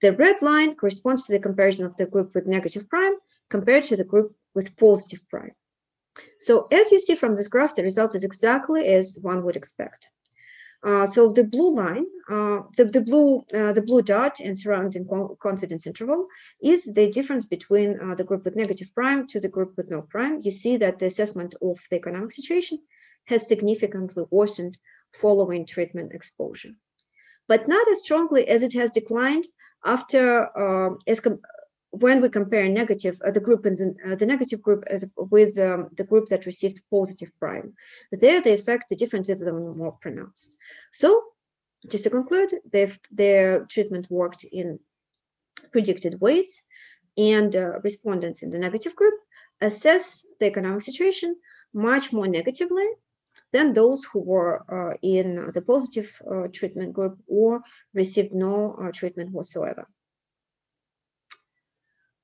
[0.00, 3.14] The red line corresponds to the comparison of the group with negative prime
[3.48, 5.52] compared to the group with positive prime.
[6.40, 10.08] So as you see from this graph, the result is exactly as one would expect.
[10.84, 15.06] Uh, so the blue line, uh, the, the blue uh, the blue dot and surrounding
[15.40, 16.26] confidence interval
[16.62, 20.40] is the difference between the group with negative prime to the group with no prime.
[20.42, 22.78] You see that the assessment of the economic situation
[23.26, 24.78] has significantly worsened
[25.20, 26.72] following treatment exposure,
[27.48, 29.46] but not as strongly as it has declined
[29.84, 31.20] after uh, as
[32.00, 35.58] when we compare negative uh, the group and the, uh, the, negative group as with
[35.58, 37.72] um, the group that received positive prime
[38.12, 40.56] there the effect the difference is more pronounced
[40.92, 41.22] so
[41.88, 44.78] just to conclude the, the treatment worked in
[45.72, 46.62] predicted ways
[47.16, 49.14] and uh, respondents in the negative group
[49.60, 51.36] assess the economic situation
[51.72, 52.86] much more negatively
[53.52, 57.62] than those who were uh, in the positive uh, treatment group or
[57.94, 59.86] received no uh, treatment whatsoever.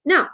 [0.04, 0.30] Now,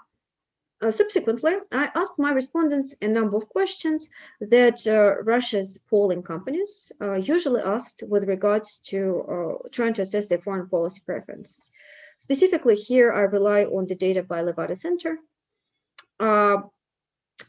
[0.80, 4.08] uh, subsequently, I asked my respondents a number of questions
[4.40, 10.38] that uh, Russia's polling companies uh, usually asked with regards to trying to assess their
[10.38, 11.70] foreign policy preferences.
[12.18, 15.18] Specifically, here I rely on the data by Levada Center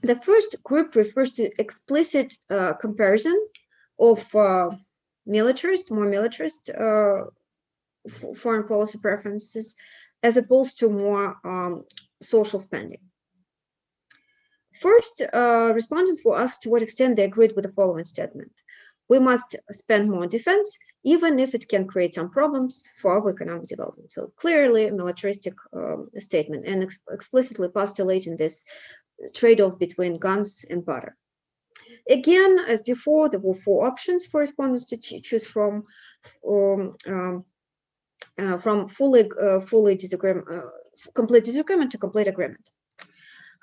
[0.01, 3.37] The first group refers to explicit uh, comparison
[3.99, 4.69] of uh,
[5.25, 7.25] militarist, more militarist uh,
[8.37, 9.75] foreign policy preferences,
[10.23, 11.83] as opposed to more um,
[12.21, 12.99] social spending.
[14.81, 18.51] First, uh, respondents were asked to what extent they agreed with the following statement.
[19.09, 23.29] We must spend more on defense, even if it can create some problems for our
[23.29, 24.11] economic development.
[24.11, 28.63] So clearly a militaristic um, statement and ex explicitly postulating this
[29.33, 31.17] trade-off between guns and butter.
[32.09, 35.83] Again, as before, there were four options for respondents to choose from,
[36.47, 37.45] um, um,
[38.37, 40.61] uh, from fully, uh, fully disagreement, uh,
[41.13, 42.69] complete disagreement to complete agreement.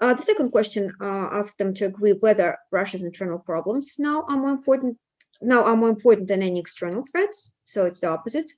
[0.01, 4.37] Uh, the second question uh, asked them to agree whether Russia's internal problems now are
[4.37, 4.99] more important
[5.43, 7.53] now are more important than any external threats.
[7.65, 8.51] So it's the opposite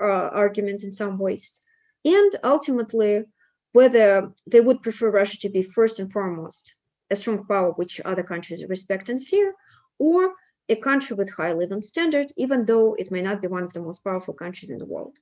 [0.00, 1.60] uh, argument in some ways.
[2.04, 3.24] And ultimately,
[3.72, 6.74] whether they would prefer Russia to be first and foremost
[7.10, 9.54] a strong power which other countries respect and fear,
[9.98, 10.32] or
[10.68, 13.80] a country with high living standards, even though it may not be one of the
[13.80, 15.16] most powerful countries in the world.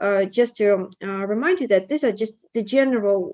[0.00, 3.32] Uh, just to uh, remind you that these are just the general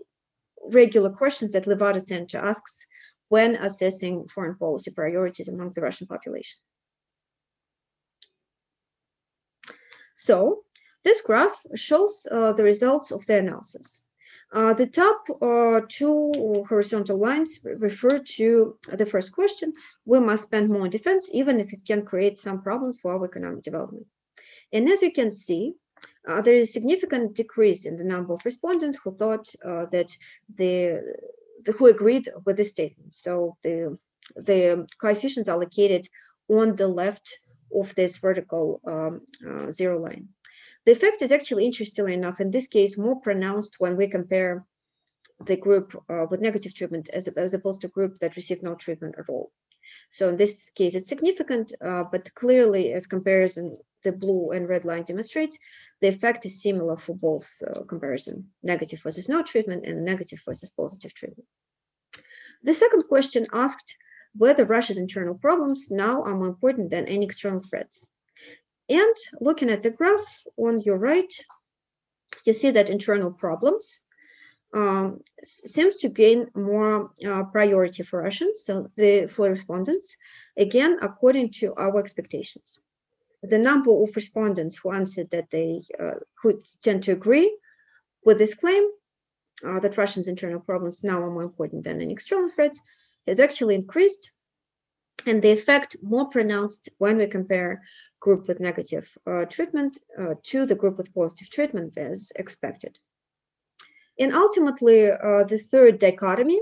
[0.73, 2.87] regular questions that Levada Center asks
[3.29, 6.59] when assessing foreign policy priorities among the Russian population.
[10.15, 10.65] So
[11.03, 14.01] this graph shows uh, the results of the analysis.
[14.55, 19.73] Uh, the top uh, two horizontal lines refer to the first question.
[20.05, 23.25] We must spend more on defense, even if it can create some problems for our
[23.25, 24.07] economic development.
[24.73, 25.75] And as you can see,
[26.29, 30.17] uh, there is a significant decrease in the number of respondents who thought uh, that
[30.55, 31.03] the,
[31.65, 33.15] the, who agreed with the statement.
[33.15, 33.99] So the
[34.37, 36.09] the coefficients are located
[36.49, 37.39] on the left
[37.75, 40.29] of this vertical um, uh, zero line.
[40.87, 44.67] The effect is actually, interestingly enough, in this case, more pronounced when we compare
[45.47, 49.15] the group uh, with negative treatment as, as opposed to group that received no treatment
[49.19, 49.51] at all.
[50.11, 54.85] So in this case, it's significant, uh, but clearly as comparison, the blue and red
[54.85, 55.59] line demonstrates,
[56.01, 60.71] the effect is similar for both uh, comparison, negative versus no treatment and negative versus
[60.71, 61.49] positive treatment.
[62.63, 63.97] The second question asked
[64.37, 68.07] whether Russia's internal problems now are more important than any external threats.
[68.89, 71.33] And looking at the graph on your right,
[72.45, 74.01] you see that internal problems
[74.75, 80.17] um, seems to gain more uh, priority for Russians, so the for respondents,
[80.57, 82.81] again, according to our expectations.
[83.43, 87.57] The number of respondents who answered that they uh, could tend to agree
[88.25, 88.85] with this claim
[89.65, 92.81] uh, that Russians' internal problems now are more important than any external threats
[93.29, 94.33] has actually increased,
[95.27, 97.83] and the effect more pronounced when we compare
[98.25, 102.99] group with negative uh, treatment uh, to the group with positive treatment as expected.
[104.19, 106.61] And ultimately, uh, the third dichotomy,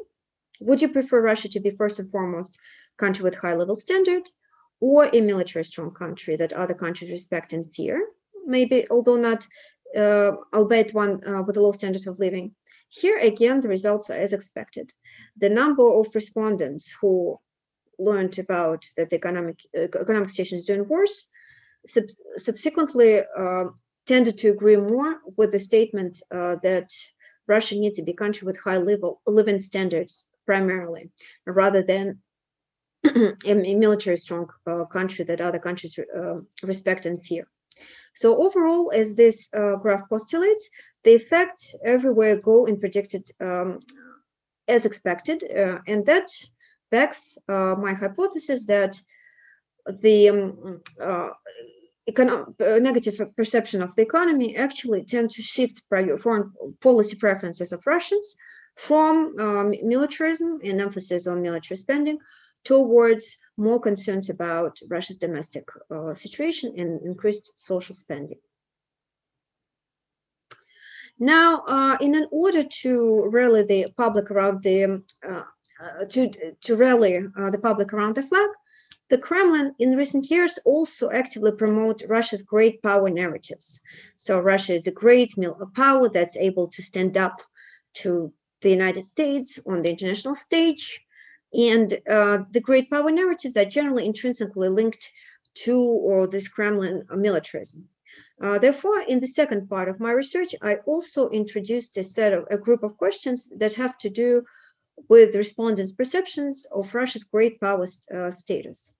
[0.61, 2.59] would you prefer Russia to be first and foremost
[2.98, 4.25] country with high level standard
[4.81, 7.96] or a military strong country that other countries respect and fear,
[8.44, 9.46] maybe although not,
[9.96, 12.46] uh, albeit one uh, with a low standard of living.
[12.88, 14.92] Here again, the results are as expected.
[15.37, 17.38] The number of respondents who
[17.98, 21.18] learned about that the economic uh, economic situation is doing worse
[21.87, 22.05] sub
[22.37, 23.64] subsequently uh,
[24.07, 26.90] tended to agree more with the statement uh, that
[27.47, 31.11] Russia needs to be a country with high level living standards primarily,
[31.47, 32.21] rather than
[33.05, 37.47] a military strong uh, country that other countries uh, respect and fear.
[38.14, 40.68] So overall, as this uh, graph postulates,
[41.05, 43.81] the effects everywhere go in predicted um,
[44.68, 46.29] as expected, uh, and that
[46.90, 49.01] backs my hypothesis that
[49.87, 51.31] the um, uh,
[52.81, 58.35] negative perception of the economy actually tend to shift foreign policy preferences of Russians
[58.77, 62.18] from um, militarism and emphasis on military spending
[62.64, 68.38] towards more concerns about Russia's domestic uh, situation and increased social spending.
[71.18, 75.42] Now, uh, in order to rally the public around the uh,
[75.83, 76.31] uh, to
[76.62, 78.49] to rally uh, the public around the flag,
[79.12, 83.78] the Kremlin in recent years also actively promote Russia's great power narratives.
[84.16, 85.34] So Russia is a great
[85.74, 87.43] power that's able to stand up
[88.01, 88.32] to
[88.62, 90.99] the United States on the international stage,
[91.53, 95.12] and uh, the great power narratives are generally intrinsically linked
[95.64, 97.86] to or this Kremlin militarism.
[98.41, 102.47] Uh, therefore, in the second part of my research, I also introduced a set of
[102.51, 104.43] a group of questions that have to do
[105.11, 108.95] with respondents' perceptions of Russia's great power uh, status.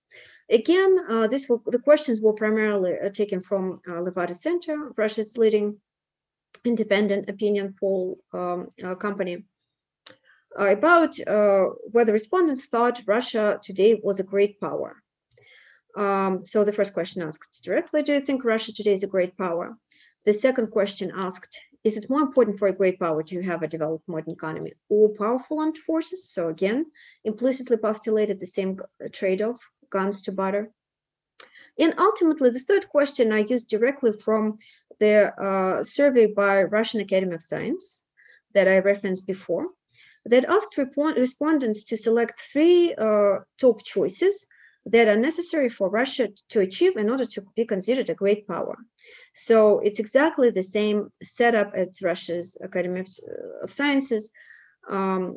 [0.53, 5.38] Again, uh, this will, the questions were primarily uh, taken from uh, Levada Center, Russia's
[5.38, 5.78] leading
[6.62, 9.46] independent opinion poll um, uh, company.
[10.59, 11.16] uh, about
[11.90, 15.03] whether respondents thought Russia today was a great power.
[15.96, 19.36] Um, so the first question asked directly, do you think Russia today is a great
[19.38, 19.76] power?
[20.26, 23.68] The second question asked, is it more important for a great power to have a
[23.68, 26.30] developed modern economy or powerful armed forces?
[26.30, 26.86] So again,
[27.24, 28.78] implicitly postulated the same
[29.12, 29.61] trade-off,
[29.97, 30.64] guns to butter.
[31.78, 34.43] And ultimately, the third question I used directly from
[35.01, 35.14] the
[35.49, 37.84] uh, survey by Russian Academy of Science
[38.55, 39.66] that I referenced before,
[40.26, 40.78] that asked
[41.26, 44.47] respondents to select three uh, top choices
[44.86, 48.76] that are necessary for Russia to achieve in order to be considered a great power.
[49.34, 53.09] So it's exactly the same setup as Russia's Academy of,
[53.62, 54.30] of Sciences,
[54.89, 55.37] um,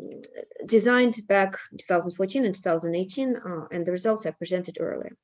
[0.65, 5.15] designed back 2014 and 2018, uh, and the results I presented earlier.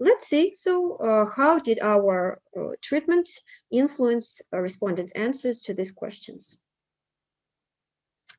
[0.00, 3.28] Let's see, so uh, how did our uh, treatment
[3.70, 6.60] influence respondents' answers to these questions?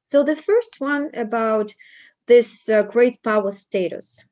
[0.04, 1.74] So the first one about
[2.28, 4.24] this uh, great power status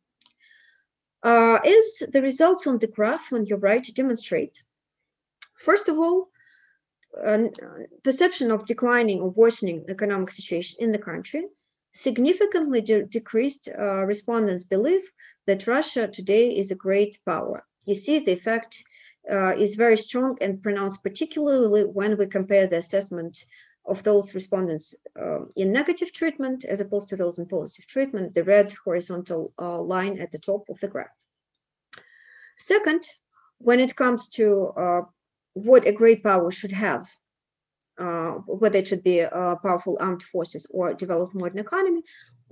[1.23, 4.61] uh, is the results on the graph on your right demonstrate.
[5.55, 6.29] First of all,
[7.25, 7.47] uh,
[8.03, 11.43] perception of declining or worsening economic situation in the country
[11.93, 15.03] significantly de decreased uh, respondents' belief
[15.45, 17.65] that Russia today is a great power.
[17.85, 18.83] You see, the effect
[19.31, 23.45] uh, is very strong and pronounced, particularly when we compare the assessment
[23.85, 28.43] of those respondents uh, in negative treatment as opposed to those in positive treatment, the
[28.43, 31.19] red horizontal uh, line at the top of the graph.
[32.57, 33.07] Second,
[33.57, 35.01] when it comes to uh,
[35.53, 37.07] what a great power should have,
[37.99, 42.01] uh, whether it should be powerful armed forces or developed modern economy,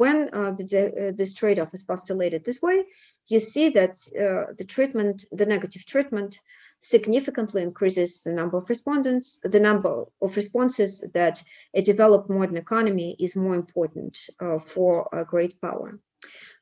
[0.01, 2.83] when uh, the, uh, this trade-off is postulated this way,
[3.27, 6.39] you see that uh, the treatment, the negative treatment,
[6.79, 11.43] significantly increases the number of respondents, the number of responses that
[11.75, 15.99] a developed modern economy is more important uh, for a great power.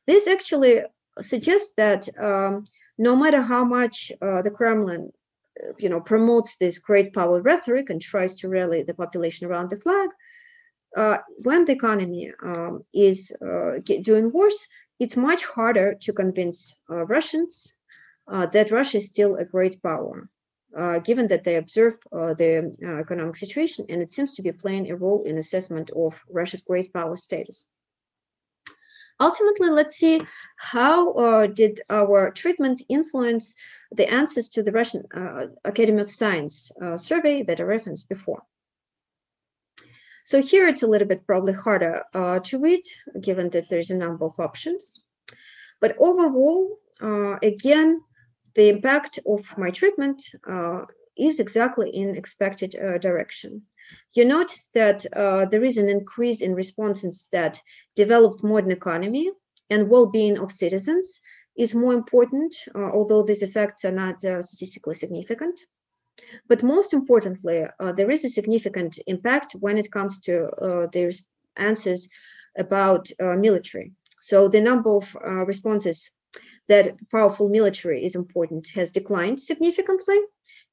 [0.05, 0.81] This actually
[1.21, 2.65] suggests that um,
[2.97, 5.13] no matter how much the Kremlin
[5.77, 9.77] you know, promotes this great power rhetoric and tries to rally the population around the
[9.77, 10.09] flag,
[10.95, 14.67] uh, when the economy um, is uh, doing worse,
[14.99, 17.73] it's much harder to convince uh, Russians
[18.27, 20.29] uh, that Russia is still a great power,
[20.75, 24.89] uh, given that they observe uh, the economic situation and it seems to be playing
[24.89, 27.65] a role in assessment of Russia's great power status.
[29.19, 30.21] Ultimately, let's see
[30.57, 33.55] how did our treatment influence
[33.91, 35.03] the answers to the Russian
[35.65, 38.43] Academy of Science survey that I referenced before.
[40.29, 42.83] So here it's a little bit probably harder uh, to read,
[43.19, 45.01] given that there's a number of options.
[45.81, 48.01] But overall, uh, again,
[48.53, 50.81] the impact of my treatment uh,
[51.17, 53.63] is exactly in expected uh, direction.
[54.13, 57.61] You notice that uh, there is an increase in responses that
[57.95, 59.31] developed modern economy
[59.69, 61.21] and well-being of citizens
[61.57, 65.59] is more important, uh, although these effects are not uh, statistically significant.
[66.47, 70.49] But most importantly, uh, there is a significant impact when it comes to
[70.91, 71.11] their
[71.55, 72.09] answers
[72.57, 73.93] about military.
[74.19, 75.15] So the number of
[75.47, 76.09] responses
[76.67, 80.19] that powerful military is important has declined significantly,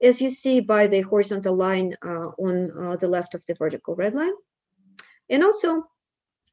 [0.03, 3.95] as you see by the horizontal line uh, on uh, the left of the vertical
[3.95, 4.33] red line.
[5.31, 5.85] And also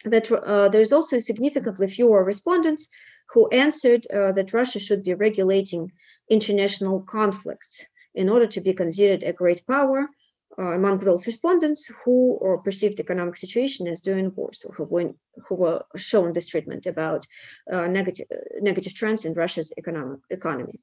[0.06, 2.88] that uh, there's also significantly fewer respondents
[3.30, 5.92] who answered that Russia should be regulating
[6.30, 7.84] international conflicts
[8.14, 10.08] in order to be considered a great power
[10.60, 15.16] uh, among those respondents who or perceived economic situation as doing worse, or who, went,
[15.48, 17.26] who were shown this treatment about
[17.72, 18.28] uh, negative,
[18.62, 20.80] negative trends in Russia's economic economy.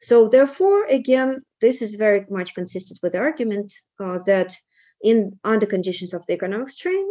[0.00, 4.54] So therefore, again, this is very much consistent with the argument uh, that
[5.02, 7.06] in under conditions of the economic strain,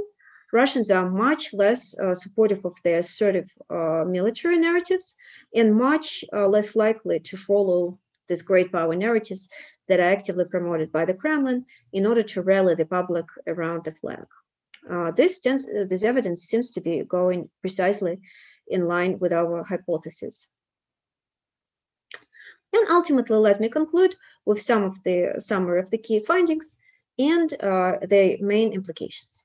[0.51, 5.13] Russians are much less uh, supportive of their assertive uh, military narratives
[5.55, 9.49] and much uh, less likely to follow these great power narratives
[9.87, 13.91] that are actively promoted by the Kremlin in order to rally the public around the
[13.91, 14.25] flag.
[14.89, 18.19] Uh, this, this evidence seems to be going precisely
[18.67, 20.47] in line with our hypothesis.
[22.73, 24.15] And ultimately, let me conclude
[24.45, 26.77] with some of the summary of the key findings
[27.17, 29.43] and uh, the main implications.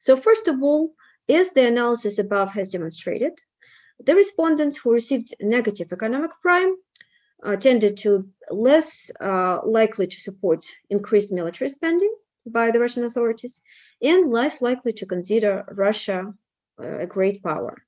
[0.00, 0.94] So first of all,
[1.28, 3.32] as the analysis above has demonstrated,
[4.04, 6.74] the respondents who received negative economic prime
[7.42, 12.12] uh, tended to less uh, likely to support increased military spending
[12.46, 13.62] by the Russian authorities
[14.02, 16.34] and less likely to consider Russia
[16.82, 17.82] uh, a great power.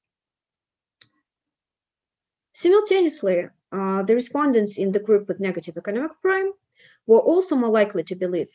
[2.53, 6.53] Simultaneously, uh, the respondents in the group with negative economic prime
[7.07, 8.49] were also more likely to believe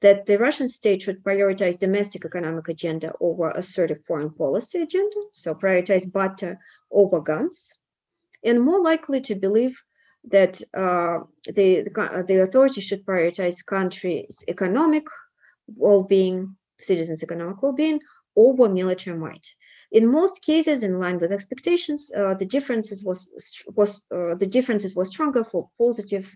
[0.00, 5.54] that the Russian state should prioritize domestic economic agenda over assertive foreign policy agenda, so
[5.54, 6.58] prioritize butter
[6.90, 7.72] over guns,
[8.44, 9.76] and more likely to believe
[10.24, 15.06] that uh, the, the, the authorities should prioritize countries' economic
[15.66, 18.00] well-being, citizens' economic well-being
[18.36, 19.46] over military might.
[19.90, 23.32] In most cases, in line with expectations, uh, the differences was
[23.74, 26.34] was uh, the differences were stronger for positive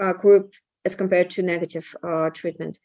[0.00, 0.52] uh, group
[0.84, 2.78] as compared to negative uh, treatment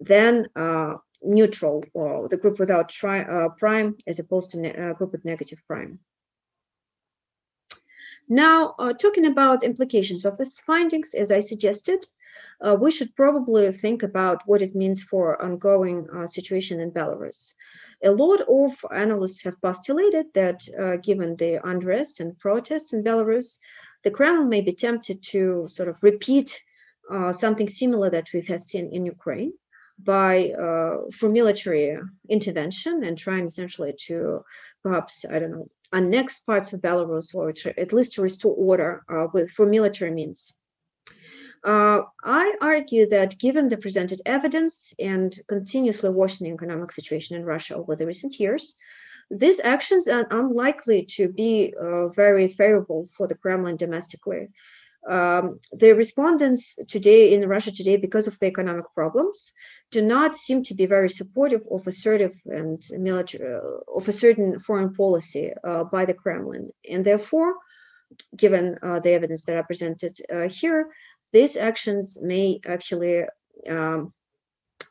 [0.00, 4.58] than uh, neutral or the group without tri uh, prime as opposed to
[4.88, 5.98] a group with negative prime.
[8.28, 12.04] Now, talking about implications of these findings, as I suggested,
[12.60, 17.52] uh, we should probably think about what it means for ongoing uh, situation in Belarus.
[18.04, 23.58] A lot of analysts have postulated that uh, given the unrest and protests in Belarus,
[24.04, 26.60] the Kremlin may be tempted to sort of repeat
[27.10, 29.52] uh, something similar that we have seen in Ukraine
[29.98, 34.44] by uh, for military intervention and trying essentially to
[34.82, 39.26] perhaps I don't know annex parts of Belarus or at least to restore order uh,
[39.32, 40.52] with for military means.
[41.64, 47.76] Uh, I argue that given the presented evidence and continuously worsening economic situation in Russia
[47.76, 48.76] over the recent years,
[49.30, 54.48] these actions are unlikely to be uh, very favorable for the Kremlin domestically.
[55.08, 59.52] Um, the respondents today in Russia today, because of the economic problems,
[59.92, 63.60] do not seem to be very supportive of assertive and military uh,
[63.94, 67.54] of a certain foreign policy uh, by the Kremlin, and therefore,
[68.36, 70.90] given uh, the evidence that I presented uh, here,
[71.32, 73.24] these actions may actually
[73.68, 74.12] um,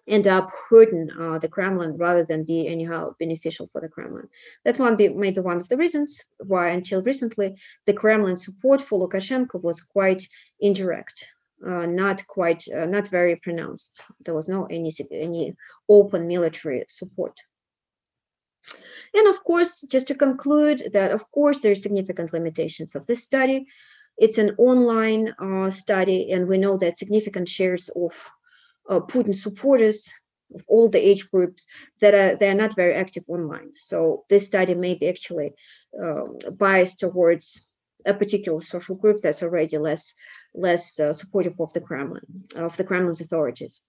[0.07, 4.27] end up hurting uh, the Kremlin rather than be anyhow beneficial for the Kremlin.
[4.63, 7.55] That one be maybe one of the reasons why until recently
[7.85, 10.27] the Kremlin support for Lukashenko was quite
[10.59, 11.25] indirect,
[11.65, 14.03] uh, not quite, uh, not very pronounced.
[14.23, 15.55] There was no any any
[15.89, 17.39] open military support.
[19.13, 23.23] And of course, just to conclude that of course there are significant limitations of this
[23.23, 23.67] study.
[24.17, 28.13] It's an online uh, study, and we know that significant shares of
[28.89, 30.09] uh, Putin supporters
[30.53, 31.65] of all the age groups
[32.01, 33.71] that are they are not very active online.
[33.73, 35.53] So this study may be actually
[36.01, 37.67] um, biased towards
[38.05, 40.13] a particular social group that's already less
[40.53, 42.23] less uh, supportive of the Kremlin
[42.55, 43.81] of the Kremlin's authorities.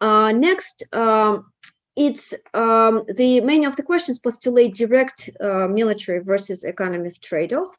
[0.00, 1.50] Uh, next, um,
[1.94, 7.74] it's um, the many of the questions postulate direct uh, military versus economic trade-off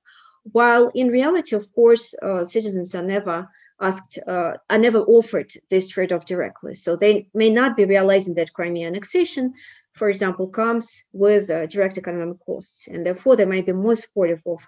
[0.51, 3.47] while in reality, of course, uh, citizens are never
[3.81, 6.75] asked, uh, are never offered this trade-off directly.
[6.75, 9.53] So they may not be realizing that Crimea annexation
[9.97, 14.41] for example, comes with uh, direct economic costs, and therefore they might be more supportive
[14.45, 14.59] of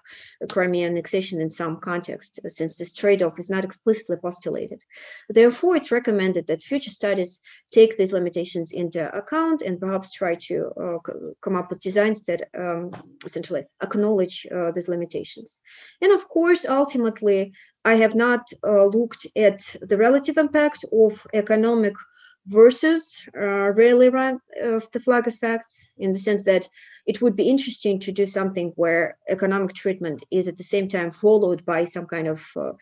[0.48, 4.82] Crimean annexation in some contexts, since this trade-off is not explicitly postulated.
[5.28, 10.70] Therefore, it's recommended that future studies take these limitations into account and perhaps try to
[10.80, 10.98] uh,
[11.40, 12.90] come up with designs that um,
[13.24, 15.60] essentially acknowledge uh, these limitations.
[16.02, 17.52] And of course, ultimately,
[17.84, 21.94] I have not uh, looked at the relative impact of economic
[22.50, 26.68] versus uh, rarely run of the flag effects in the sense that
[27.06, 31.10] it would be interesting to do something where economic treatment is at the same time
[31.12, 32.72] followed by some kind of uh,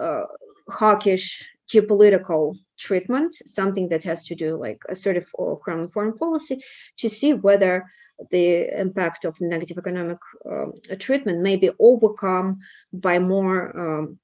[0.00, 0.24] uh,
[0.70, 6.62] hawkish geopolitical treatment, something that has to do like assertive or crown foreign policy,
[6.96, 7.84] to see whether
[8.30, 10.18] the impact of negative economic
[10.50, 12.58] um, treatment may be overcome
[12.92, 14.18] by more um,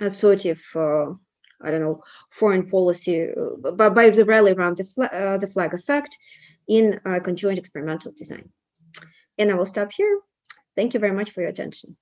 [0.00, 1.06] assertive uh,
[1.62, 5.46] I don't know, foreign policy, uh, but by the rally around the, flag, uh, the
[5.46, 6.16] flag effect
[6.68, 8.48] in uh, conjoint experimental design.
[9.38, 10.20] And I will stop here.
[10.76, 11.96] Thank you very much for your attention.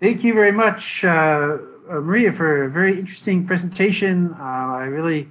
[0.00, 1.58] Thank you very much, uh,
[1.90, 4.34] uh Maria, for a very interesting presentation.
[4.38, 5.28] Uh, I really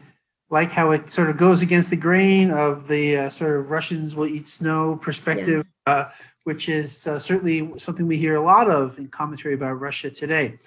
[0.51, 4.27] like how it sort of goes against the grain of the sort of Russians will
[4.27, 6.11] eat snow perspective, yeah.
[6.43, 10.57] which is certainly something we hear a lot of in commentary about Russia today.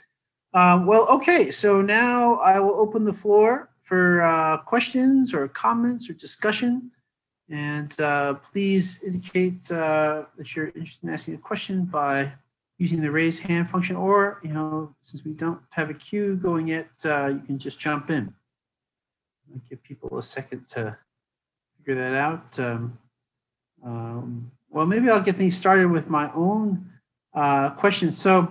[0.54, 6.10] Um, well, okay, so now I will open the floor for uh, questions or comments
[6.10, 6.90] or discussion.
[7.48, 12.32] And uh, please indicate uh, that you're interested in asking a question by
[12.78, 16.66] using the raise hand function, or, you know, since we don't have a queue going
[16.66, 18.32] yet, uh, you can just jump in.
[19.52, 20.96] I'll give people a second to
[21.76, 22.58] figure that out.
[22.58, 22.98] Um,
[23.84, 26.90] um, well, maybe I'll get things started with my own
[27.34, 28.18] uh, questions.
[28.18, 28.50] So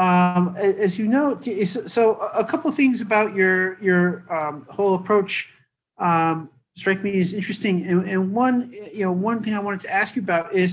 [0.00, 5.52] um, as you know, so a couple of things about your your um, whole approach
[5.98, 8.56] um, strike me as interesting, and, and one
[8.98, 10.70] you know one thing I wanted to ask you about is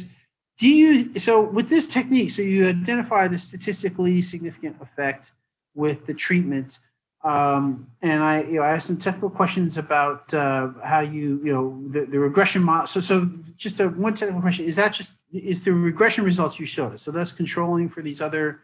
[0.57, 5.33] do you so with this technique so you identify the statistically significant effect
[5.75, 6.79] with the treatment
[7.23, 11.51] Um, and I, you know, I asked some technical questions about uh, how you, you
[11.51, 12.87] know, the, the regression model.
[12.87, 16.65] So, so just a one technical question: Is that just is the regression results you
[16.65, 17.01] showed us?
[17.01, 18.61] So that's controlling for these other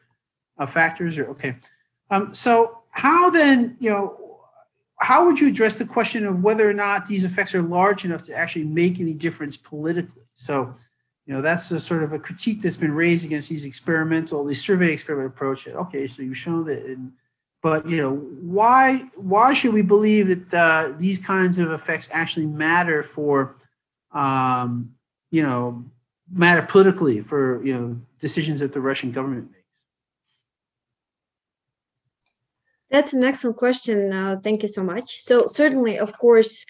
[0.57, 1.55] uh, factors, or okay?
[2.09, 4.19] Um, so how then, you know,
[4.99, 8.23] how would you address the question of whether or not these effects are large enough
[8.23, 10.23] to actually make any difference politically?
[10.33, 10.73] So,
[11.25, 14.63] you know, that's a sort of a critique that's been raised against these experimental, these
[14.63, 15.67] survey experiment approach.
[15.67, 17.13] Okay, so you've shown that in
[17.63, 22.45] but you know why why should we believe that uh, these kinds of effects actually
[22.45, 23.55] matter for
[24.11, 24.93] um,
[25.31, 25.83] you know
[26.31, 29.62] matter politically for you know decisions that the Russian government makes?
[32.93, 34.13] That's an excellent question.
[34.13, 35.19] Uh, thank you so much.
[35.19, 36.63] So certainly, of course,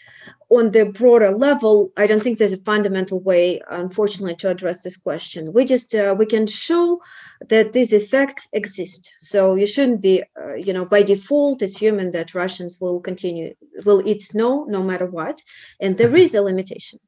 [0.49, 4.95] on the broader level, I don't think there's a fundamental way, unfortunately, to address this
[4.95, 5.51] question.
[5.51, 7.01] We just uh, we can show
[7.49, 9.11] that these effects exist.
[9.19, 13.53] So you shouldn't be, uh, you know, by default assuming that Russians will continue
[13.83, 15.41] will eat snow no matter what,
[15.81, 16.99] and there is a limitation.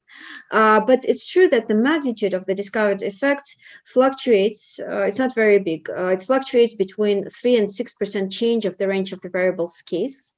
[0.51, 3.55] Uh, but it's true that the magnitude of the discovered effects
[3.86, 4.80] fluctuates.
[4.80, 5.89] Uh, it's not very big.
[5.89, 10.34] Uh, it fluctuates between 3 and 6% change of the range of the variables case.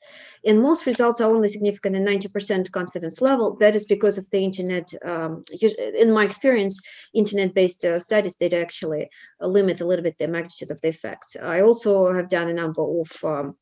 [0.46, 3.58] And most results are only significant in 90% confidence level.
[3.60, 4.94] That is because of the internet.
[5.04, 6.80] Um, in my experience,
[7.14, 9.10] internet-based uh, studies, they actually
[9.42, 11.36] limit a little bit the magnitude of the effects.
[11.36, 13.58] I also have done a number of um,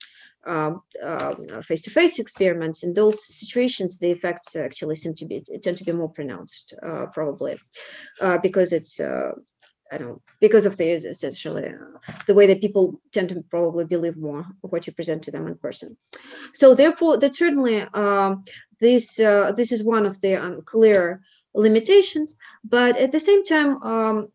[1.63, 6.09] face-to-face experiments in those situations the effects actually seem to be tend to be more
[6.09, 7.57] pronounced uh, probably
[8.21, 9.31] uh, because it's uh,
[9.91, 13.85] I don't know because of the essentially uh, the way that people tend to probably
[13.85, 15.95] believe more what you present to them in person.
[16.53, 18.45] So therefore, that certainly um,
[18.79, 21.21] this uh, this is one of the unclear
[21.53, 22.35] limitations.
[22.63, 24.29] But at the same time, um,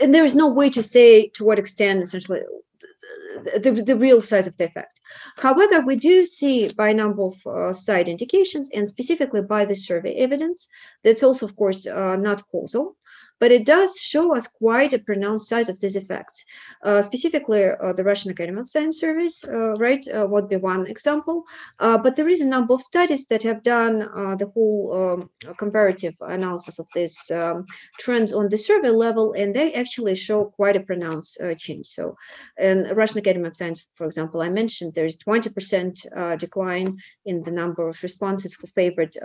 [0.00, 2.42] and there is no way to say to what extent essentially
[3.60, 5.00] the, the, real size of the effect.
[5.36, 9.74] However, we do see by a number of uh, side indications and specifically by the
[9.74, 10.68] survey evidence
[11.02, 12.96] that's also, of course, uh, not causal
[13.42, 16.44] but it does show us quite a pronounced size of these effects.
[16.84, 20.86] Uh, specifically, uh, the Russian Academy of Science Surveys, uh, right, uh, would be one
[20.86, 21.42] example.
[21.80, 23.98] Uh, but there is a number of studies that have done
[24.38, 27.66] the whole um, comparative analysis of these um,
[27.98, 31.88] trends on the survey level, and they actually show quite a pronounced change.
[31.88, 32.16] So,
[32.60, 37.50] in Russian Academy of Science, for example, I mentioned there is 20% decline in the
[37.50, 39.16] number of responses who favored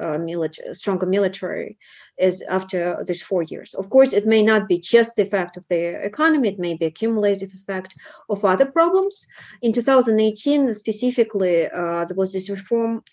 [0.74, 1.78] stronger military
[2.20, 3.74] as after these four years.
[3.74, 6.86] Of course, it may not be just the effect of the economy, it may be
[6.86, 7.96] a cumulative effect
[8.30, 9.28] of other problems.
[9.62, 13.04] In 2018, specifically, uh, there was this reform,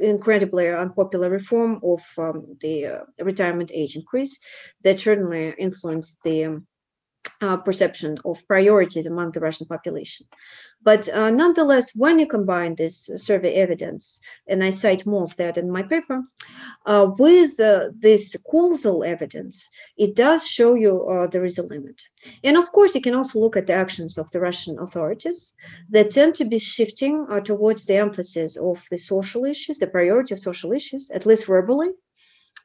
[0.00, 4.38] incredibly unpopular reform of um, the uh, retirement age increase
[4.82, 6.66] that certainly influenced the um,
[7.40, 10.26] uh, perception of priorities among the Russian population.
[10.82, 15.58] But uh, nonetheless, when you combine this survey evidence, and I cite more of that
[15.58, 16.22] in my paper,
[16.86, 19.68] uh, with uh, this causal evidence,
[19.98, 22.00] it does show you uh, there is a limit.
[22.44, 25.54] And of course, you can also look at the actions of the Russian authorities
[25.90, 30.34] that tend to be shifting uh, towards the emphasis of the social issues, the priority
[30.34, 31.90] of social issues, at least verbally,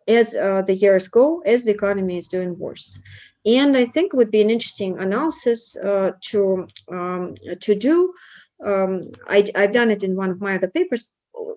[0.07, 2.99] as the years go, as the economy is doing worse.
[3.45, 8.13] And I think would be an interesting analysis uh, to um, to do.
[8.65, 11.11] Um, I, have done it in one of my other papers,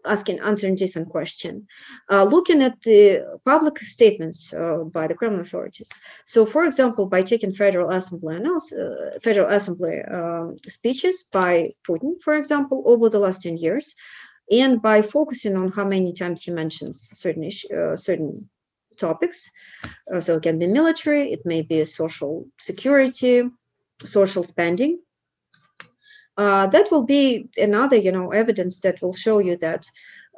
[0.05, 1.66] asking answering different question,
[2.11, 5.89] uh, looking at the public statements uh, by the Kremlin authorities.
[6.26, 12.34] So, for example, by taking Federal Assembly uh, Federal Assembly um, speeches by Putin, for
[12.34, 13.95] example, over the last ten years,
[14.51, 18.49] and by focusing on how many times he mentions certain issue, uh, certain
[18.99, 19.51] topics.
[20.13, 23.43] Uh, so it can be military, it may be social security,
[24.05, 25.01] social spending.
[26.37, 29.85] Uh, that will be another, you know, evidence that will show you that,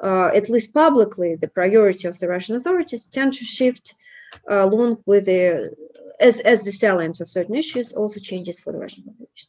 [0.03, 3.95] uh, at least publicly, the priority of the Russian authorities tend to shift
[4.51, 5.75] uh, along with the
[6.21, 9.49] as as the salience of certain issues also changes for the Russian population.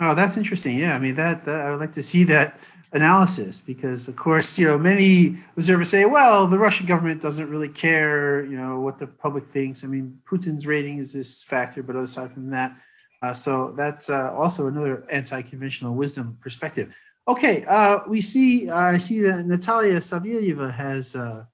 [0.00, 0.76] Oh, that's interesting.
[0.78, 2.58] Yeah, I mean that, that I would like to see that
[2.92, 7.68] analysis because of course you know many observers say well the russian government doesn't really
[7.68, 9.82] care you know what the public thinks.
[9.82, 12.76] I mean putin's rating is this factor but aside from that
[13.22, 16.94] uh, so that's uh, also another anti-conventional wisdom perspective.
[17.28, 21.44] Okay uh, we see i see that natalia savilyeva has uh,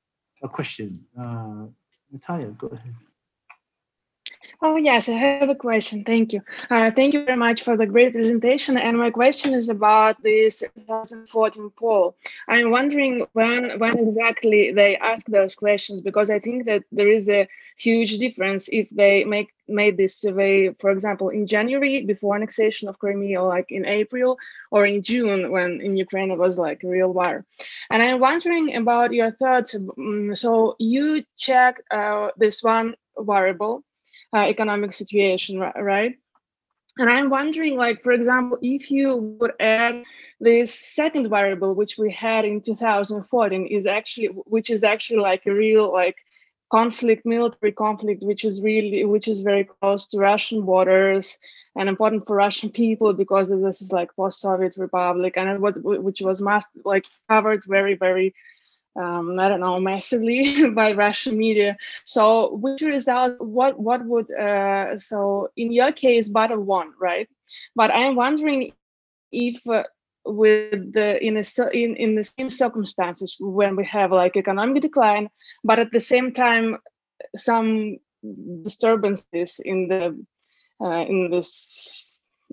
[0.42, 1.04] a question.
[1.18, 1.66] Uh,
[2.10, 2.94] natalia go ahead
[4.60, 6.02] Oh, yes, I have a question.
[6.02, 6.42] Thank you.
[6.68, 8.76] Uh, thank you very much for the great presentation.
[8.76, 12.16] And my question is about this 2014 poll.
[12.48, 17.28] I'm wondering when, when exactly they ask those questions, because I think that there is
[17.28, 22.88] a huge difference if they make made this survey, for example, in January before annexation
[22.88, 24.38] of Crimea, or like in April,
[24.70, 27.44] or in June when in Ukraine it was like real war.
[27.90, 29.74] And I'm wondering about your thoughts.
[29.74, 33.84] Mm, so you checked uh, this one variable
[34.34, 36.16] uh, economic situation, right?
[36.98, 40.02] And I'm wondering, like, for example, if you would add
[40.40, 45.52] this second variable, which we had in 2014, is actually, which is actually like a
[45.52, 46.16] real, like,
[46.70, 51.38] conflict, military conflict, which is really, which is very close to Russian borders
[51.76, 56.42] and important for Russian people because this is like post-Soviet republic, and what which was
[56.42, 58.34] must like covered very, very
[58.98, 61.76] um, I don't know, massively by Russian media.
[62.04, 63.40] So, which result?
[63.40, 67.28] What what would uh, so in your case, bottom one, right?
[67.76, 68.72] But I'm wondering
[69.30, 69.84] if uh,
[70.24, 75.30] with the in a in in the same circumstances when we have like economic decline,
[75.62, 76.78] but at the same time
[77.36, 77.98] some
[78.62, 80.24] disturbances in the
[80.80, 82.06] uh, in this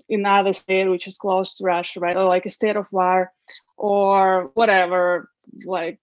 [0.08, 2.16] in other state which is close to Russia, right?
[2.16, 3.32] Or like a state of war
[3.76, 5.30] or whatever,
[5.64, 5.98] like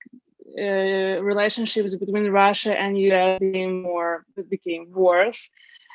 [0.58, 5.50] uh, relationships between Russia and US became more became worse,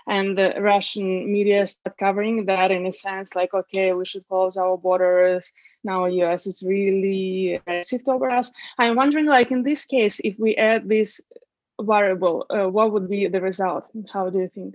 [0.07, 4.57] and the Russian media started covering that in a sense, like okay, we should close
[4.57, 5.53] our borders.
[5.85, 8.51] Now US is really aggressive over us.
[8.79, 11.21] I'm wondering, like in this case, if we add this
[11.81, 13.89] variable, uh, what would be the result?
[14.13, 14.75] How do you think?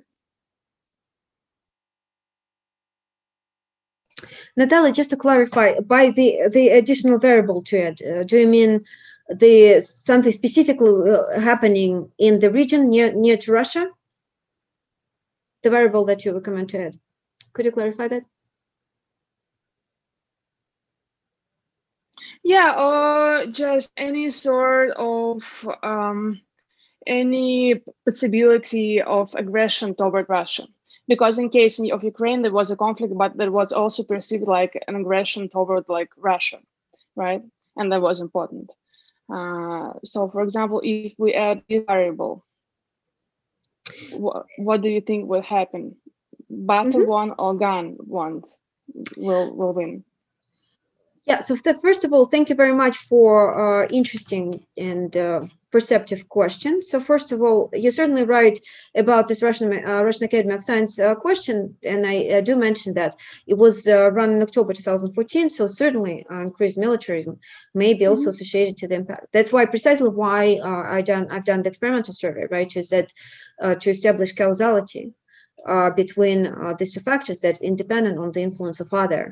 [4.56, 8.86] Natalia, just to clarify, by the the additional variable to it, uh, do you mean
[9.30, 13.90] the something specifically uh, happening in the region near near to Russia?
[15.64, 17.00] The variable that you recommend to add.
[17.54, 18.24] Could you clarify that?
[22.44, 25.44] Yeah, or just any sort of
[25.82, 26.42] um,
[27.08, 30.68] any possibility of aggression toward Russia.
[31.08, 34.82] Because in case of Ukraine, there was a conflict, but there was also perceived like
[34.88, 36.60] an aggression toward like Russia,
[37.16, 37.42] right?
[37.76, 38.72] And that was important.
[39.30, 42.46] Uh, so for example, if we add this variable,
[44.12, 45.96] what, what do you think will happen?
[46.50, 47.20] Battle mm -hmm.
[47.22, 48.60] one or gun ones
[49.18, 50.04] will, will win?
[51.26, 56.30] Yeah, so first of all, thank you very much for uh, interesting and uh, perceptive
[56.30, 56.84] question.
[56.84, 58.58] So first of all, you're certainly right
[58.96, 62.94] about this Russian uh, Russian Academy of Science uh, question, and I, I, do mention
[62.94, 63.16] that
[63.48, 65.50] it was uh, run in October 2014.
[65.50, 67.40] So certainly, uh, increased militarism
[67.74, 68.36] may be also mm -hmm.
[68.36, 69.26] associated to the impact.
[69.34, 70.42] That's why precisely why
[70.98, 72.72] I done I've done the experimental survey, right?
[72.82, 73.08] Is that
[73.84, 75.06] to establish causality
[76.02, 76.40] between
[76.78, 79.24] these two factors that's independent on the influence of other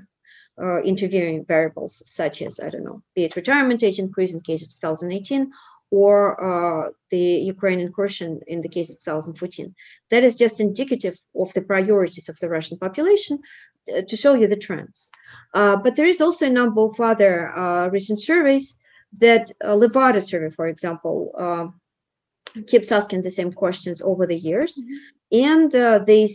[0.61, 4.61] uh, interfering variables such as I don't know, be it retirement age increase in case
[4.63, 5.51] of 2018
[5.91, 9.75] or uh, the Ukraine incursion in the case of 2014.
[10.09, 13.39] That is just indicative of the priorities of the Russian population
[13.93, 15.11] uh, to show you the trends.
[15.53, 18.75] Uh, but there is also a number of other uh, recent surveys
[19.19, 21.67] that uh, Levada survey, for example, uh,
[22.67, 24.77] keeps asking the same questions over the years.
[24.77, 24.99] Mm -hmm.
[25.51, 25.71] And
[26.05, 26.27] they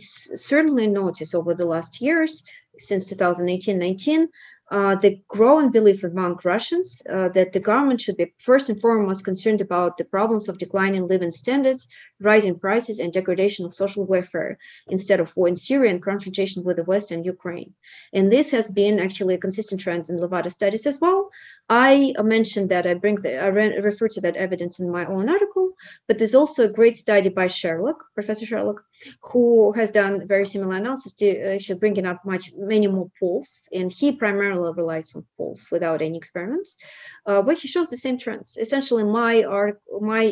[0.49, 2.43] certainly notice over the last years,
[2.79, 4.27] since 2018-19,
[4.69, 9.23] uh, the growing belief among Russians uh, that the government should be first and foremost
[9.23, 11.87] concerned about the problems of declining living standards,
[12.19, 14.57] rising prices, and degradation of social welfare
[14.87, 17.73] instead of war in Syria and confrontation with the West and Ukraine.
[18.13, 21.29] And this has been actually a consistent trend in Levada studies as well.
[21.69, 25.73] I mentioned that I bring the, I refer to that evidence in my own article,
[26.07, 28.83] but there's also a great study by Sherlock, Professor Sherlock,
[29.21, 33.91] who has done very similar analysis to actually bringing up much many more polls, and
[33.91, 36.77] he primarily relies on polls without any experiments,
[37.25, 38.57] uh, but he shows the same trends.
[38.59, 40.23] Essentially, my art, my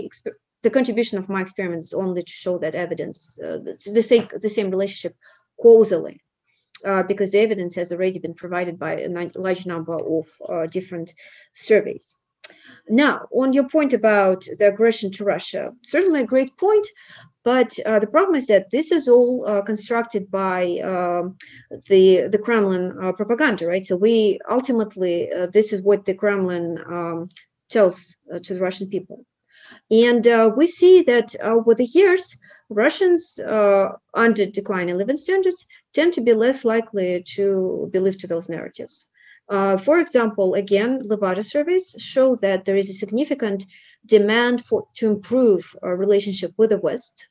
[0.65, 3.59] the contribution of my experiment is only to show that evidence, uh,
[3.97, 5.15] the, same, the same relationship
[5.61, 6.19] causally,
[6.83, 11.13] uh, because the evidence has already been provided by a large number of uh, different
[11.53, 12.15] surveys.
[12.89, 16.87] Now, on your point about the aggression to Russia, certainly a great point,
[17.43, 20.59] but uh, the problem is that this is all uh, constructed by
[20.91, 21.37] um,
[21.89, 23.85] the the Kremlin uh, propaganda, right?
[23.85, 27.29] So we ultimately uh, this is what the Kremlin um,
[27.69, 29.25] tells uh, to the Russian people,
[29.89, 32.37] and uh, we see that over the years,
[32.69, 33.39] Russians
[34.13, 39.07] under declining living standards tend to be less likely to believe to those narratives.
[39.47, 43.65] Uh, for example, again, Levada surveys show that there is a significant
[44.05, 47.27] demand for to improve our relationship with the West.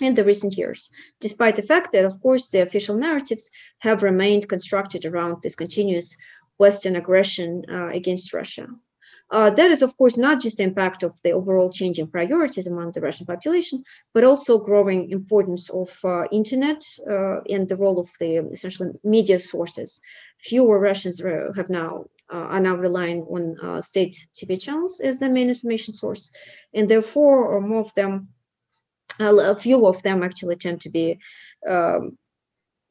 [0.00, 0.90] in the recent years,
[1.20, 6.16] despite the fact that, of course, the official narratives have remained constructed around this continuous
[6.58, 8.66] Western aggression uh, against Russia.
[9.30, 12.92] Uh, that is, of course, not just the impact of the overall changing priorities among
[12.92, 18.10] the Russian population, but also growing importance of uh, internet uh, and the role of
[18.20, 20.00] the essentially media sources.
[20.38, 21.20] Fewer Russians
[21.56, 25.94] have now uh, are now relying on uh, state TV channels as their main information
[25.94, 26.30] source,
[26.72, 28.28] and therefore, more of them,
[29.20, 31.18] a few of them actually tend to be
[31.68, 32.18] um,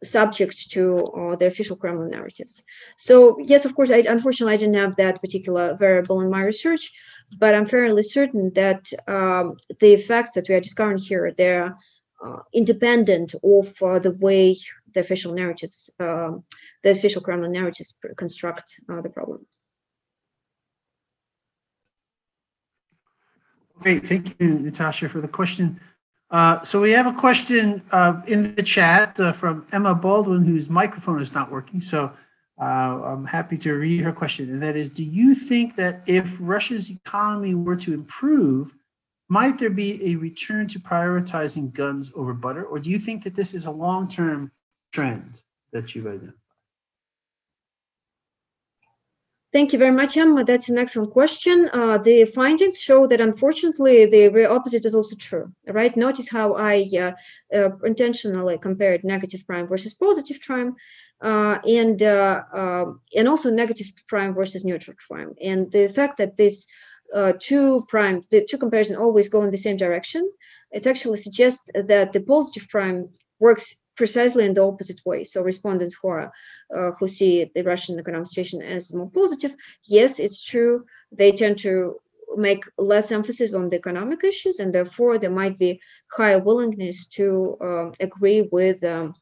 [0.04, 2.64] subject to uh, the official Kremlin narratives.
[2.98, 6.92] So yes, of course, I, unfortunately, I didn't have that particular variable in my research,
[7.40, 11.76] but I'm fairly certain that um, the effects that we are discovering here, they're
[12.24, 14.58] uh, independent of uh, the way
[14.94, 16.44] the official narratives, um,
[16.84, 19.46] the official Kremlin narratives construct uh, the problem.
[23.80, 25.80] Great, thank you, Natasha, for the question.
[26.34, 30.68] Uh, so we have a question uh, in the chat uh, from Emma Baldwin, whose
[30.68, 31.80] microphone is not working.
[31.80, 32.12] So
[32.60, 32.64] uh,
[33.04, 34.50] I'm happy to read her question.
[34.50, 38.74] And that is, do you think that if Russia's economy were to improve,
[39.30, 42.66] might there be a return to prioritizing guns over butter?
[42.66, 44.52] Or do you think that this is a long-term
[44.92, 46.43] trend that you've identified?
[49.54, 50.44] Thank you very much, Emma.
[50.44, 51.70] That's an excellent question.
[51.72, 55.96] Uh, the findings show that unfortunately the very opposite is also true, right?
[55.96, 57.12] Notice how I uh,
[57.56, 60.76] uh, intentionally compared negative prime versus positive prime,
[61.22, 65.36] uh, and uh, um, and also negative prime versus neutral prime.
[65.40, 66.66] And the fact that these
[67.14, 70.28] uh, two primes, the two comparisons always go in the same direction,
[70.72, 73.08] it actually suggests that the positive prime
[73.40, 75.24] works precisely in the opposite way.
[75.24, 76.32] So respondents who are
[76.76, 80.86] uh, who see the Russian economic situation as more positive, yes, it's true.
[81.12, 82.00] They tend to
[82.36, 85.82] make less emphasis on the economic issues, and therefore there might be
[86.12, 89.14] higher willingness to uh, agree with um,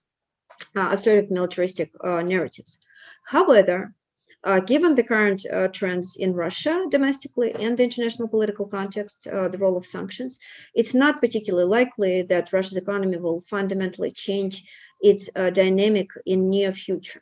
[0.75, 2.77] uh, assertive militaristic uh, narratives.
[3.25, 3.93] However,
[4.65, 9.57] given the current uh, trends in Russia domestically and the international political context, uh, the
[9.57, 10.39] role of sanctions,
[10.73, 14.63] it's not particularly likely that Russia's economy will fundamentally change
[15.01, 17.21] its uh, dynamic in near future.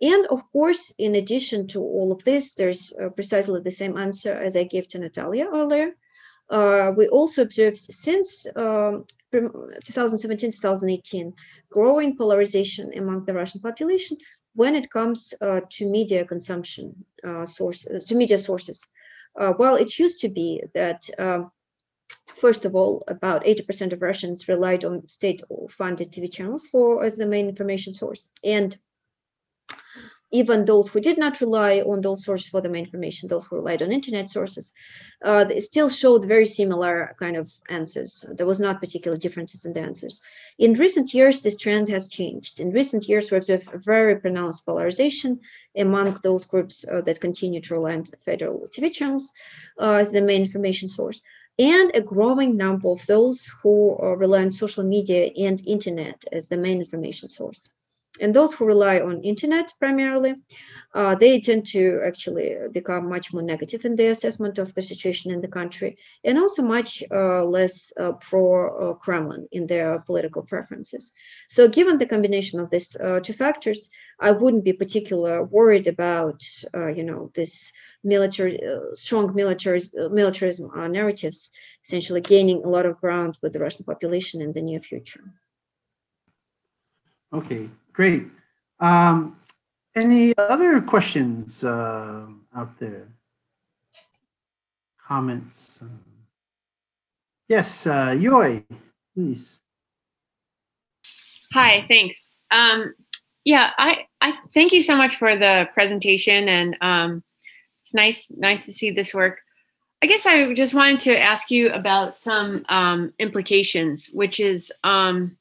[0.00, 4.32] And of course, in addition to all of this, there's uh, precisely the same answer
[4.32, 5.94] as I gave to Natalia earlier.
[6.50, 11.34] Uh, we also observed since 2017-2018 um,
[11.70, 14.16] growing polarization among the Russian population
[14.58, 16.92] when it comes uh, to media consumption
[17.22, 18.84] uh, sources, to media sources,
[19.38, 21.52] uh, well, it used to be that, um,
[22.40, 27.24] first of all, about 80% of Russians relied on state-funded TV channels for as the
[27.34, 28.76] main information source, and
[30.30, 33.56] even those who did not rely on those sources for the main information, those who
[33.56, 34.72] relied on internet sources,
[35.24, 38.24] uh, they still showed very similar kind of answers.
[38.36, 40.20] There was not particular differences in the answers.
[40.58, 42.60] In recent years, this trend has changed.
[42.60, 45.40] In recent years, we observe very pronounced polarization
[45.76, 49.30] among those groups uh, that continue to rely on federal TV channels
[49.78, 51.20] uh, as the main information source
[51.58, 56.48] and a growing number of those who uh, rely on social media and internet as
[56.48, 57.68] the main information source.
[58.20, 60.34] And those who rely on internet primarily,
[60.94, 65.30] uh, they tend to actually become much more negative in their assessment of the situation
[65.30, 71.12] in the country, and also much uh, less uh, pro-Kremlin in their political preferences.
[71.48, 73.90] So given the combination of these uh, two factors,
[74.20, 76.42] I wouldn't be particularly worried about,
[76.74, 77.70] uh, you know, this
[78.02, 81.50] military, uh, strong militarism narratives
[81.84, 85.24] essentially gaining a lot of ground with the Russian population in the near future.
[87.32, 87.68] Okay,
[87.98, 88.28] Great.
[88.78, 89.36] Um,
[89.96, 93.08] any other questions uh, out there?
[95.04, 95.82] Comments?
[97.48, 98.62] Yes, uh, Yoy,
[99.12, 99.58] please.
[101.52, 102.34] Hi, thanks.
[102.52, 102.94] Um,
[103.44, 107.20] yeah, I, I thank you so much for the presentation and um,
[107.80, 109.40] it's nice, nice to see this work.
[110.02, 115.36] I guess I just wanted to ask you about some um, implications, which is um,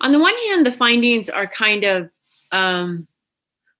[0.00, 2.10] on the one hand, the findings are kind of,
[2.52, 3.06] um,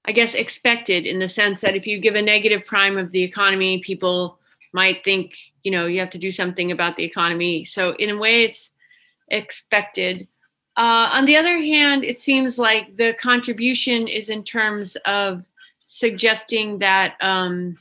[0.05, 3.23] I guess, expected in the sense that if you give a negative prime of the
[3.23, 4.39] economy, people
[4.73, 7.65] might think, you know, you have to do something about the economy.
[7.65, 8.71] So in a way, it's
[9.29, 10.27] expected.
[10.77, 15.45] Uh, on the other hand, it seems like the contribution is in terms of
[15.87, 17.79] suggesting that um,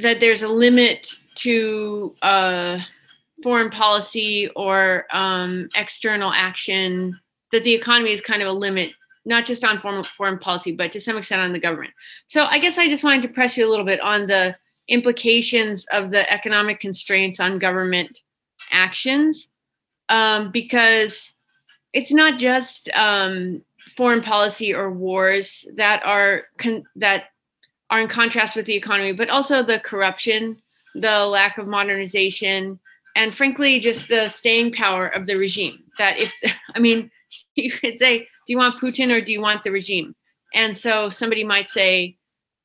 [0.00, 2.78] that there's a limit to uh,
[3.46, 7.16] foreign policy or um, external action,
[7.52, 8.90] that the economy is kind of a limit,
[9.24, 11.94] not just on foreign, foreign policy, but to some extent on the government.
[12.26, 14.56] So I guess I just wanted to press you a little bit on the
[14.88, 18.18] implications of the economic constraints on government
[18.72, 19.48] actions.
[20.08, 21.34] um, because
[21.92, 23.62] it's not just um,
[23.96, 27.24] foreign policy or wars that are con- that
[27.90, 30.60] are in contrast with the economy, but also the corruption,
[30.94, 32.78] the lack of modernization,
[33.16, 35.82] and frankly, just the staying power of the regime.
[35.98, 36.32] That if
[36.74, 37.10] I mean,
[37.56, 40.14] you could say, do you want Putin or do you want the regime?
[40.54, 42.16] And so somebody might say,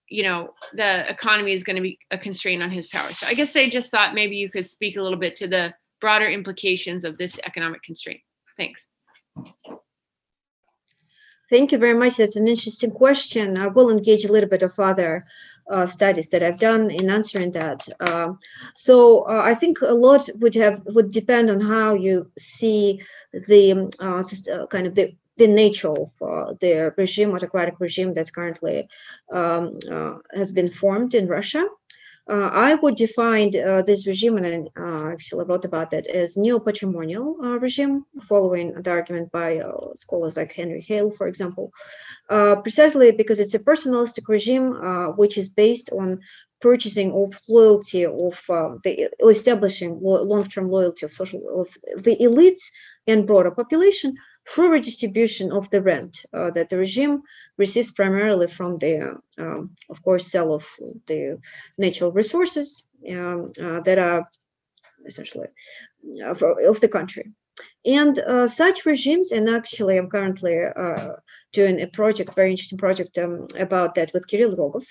[0.07, 3.11] you know, the economy is going to be a constraint on his power.
[3.13, 5.73] So I guess they just thought maybe you could speak a little bit to the
[6.01, 8.19] broader implications of this economic constraint.
[8.57, 8.85] Thanks.
[11.49, 12.17] Thank you very much.
[12.17, 13.57] That's an interesting question.
[13.57, 15.25] I will engage a little bit of other
[15.69, 17.87] uh, studies that I've done in answering that.
[17.99, 18.39] Um,
[18.75, 23.01] so uh, I think a lot would have would depend on how you see
[23.47, 28.13] the um, uh, uh, kind of the the nature of uh, the regime, autocratic regime
[28.13, 28.87] that's currently
[29.31, 31.65] um, uh, has been formed in Russia.
[32.31, 36.37] Uh, I would define uh, this regime, and I uh, actually wrote about that, as
[36.37, 39.61] neo-patrimonial regime, following the argument by
[39.95, 41.73] scholars like Henry Hale, for example,
[42.29, 44.67] precisely because it's a personalistic regime
[45.17, 46.21] which is based on
[46.61, 48.41] purchasing of loyalty of
[48.85, 51.67] the establishing lo- long-term loyalty of social of
[52.05, 52.63] the elites
[53.07, 54.15] and broader population
[54.47, 57.21] through redistribution of the rent uh, that the regime
[57.57, 60.65] receives primarily from the, um, of course, sale of
[61.07, 61.39] the
[61.77, 64.27] natural resources um, uh, that are
[65.05, 65.47] essentially
[66.25, 67.31] of, of the country.
[67.85, 71.13] And uh, such regimes, and actually, I'm currently uh,
[71.51, 74.85] doing a project, very interesting project um, about that with Kirill Rogov.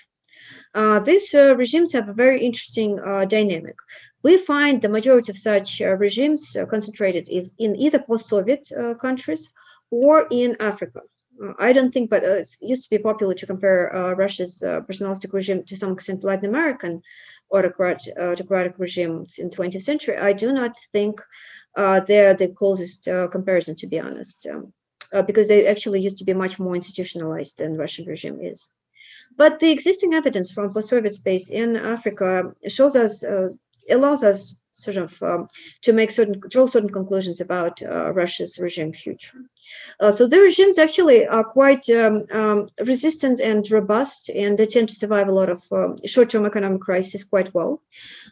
[0.73, 3.75] Uh, these uh, regimes have a very interesting uh, dynamic.
[4.23, 8.93] We find the majority of such uh, regimes uh, concentrated is in either post-Soviet uh,
[8.93, 9.51] countries
[9.89, 11.01] or in Africa.
[11.57, 15.75] I don't think, but it used to be popular to compare Russia's personalistic regime to
[15.75, 17.01] some extent Latin American
[17.51, 20.17] autocratic, autocratic regimes in 20th century.
[20.17, 21.19] I do not think
[21.75, 24.71] they're the closest comparison, to be honest, um,
[25.25, 28.69] because they actually used to be much more institutionalized than Russian regime is.
[29.37, 33.49] But the existing evidence from post-Soviet space in Africa shows us, uh,
[33.89, 35.47] allows us sort of um,
[35.81, 39.39] to make certain draw certain conclusions about uh, Russia's regime future.
[39.99, 44.89] Uh, so the regimes actually are quite um, um, resistant and robust, and they tend
[44.89, 47.81] to survive a lot of um, short-term economic crises quite well.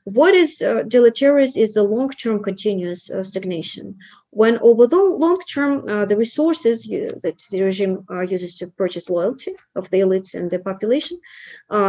[0.04, 3.98] What is uh, deleterious is the long-term continuous uh, stagnation.
[4.32, 8.68] When over the long term, uh, the resources you, that the regime uh, uses to
[8.68, 11.20] purchase loyalty of the elites and the population,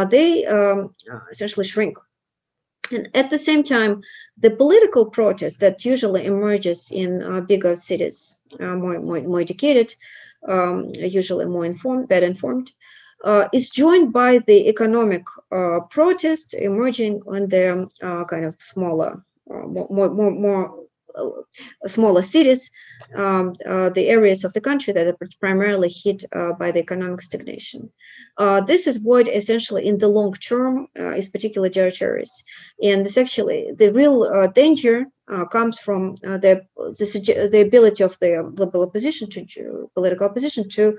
[0.09, 0.95] they um,
[1.31, 1.97] essentially shrink
[2.91, 4.01] and at the same time,
[4.37, 9.93] the political protest that usually emerges in uh, bigger cities, uh, more, more, more educated,
[10.47, 12.71] um, usually more informed, better informed,
[13.23, 19.23] uh, is joined by the economic uh, protest emerging on the uh, kind of smaller,
[19.53, 20.79] uh, more, more, more
[21.87, 22.71] smaller cities,
[23.15, 27.21] um, uh, the areas of the country that are primarily hit uh, by the economic
[27.21, 27.89] stagnation.
[28.37, 32.43] Uh, this is what essentially in the long term is particularly deleterious.
[32.81, 35.05] And this actually, the real danger
[35.51, 38.37] comes from the, the, the ability of the
[38.73, 40.97] opposition to political opposition to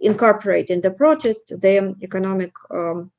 [0.00, 3.10] incorporate in the protest the economic um,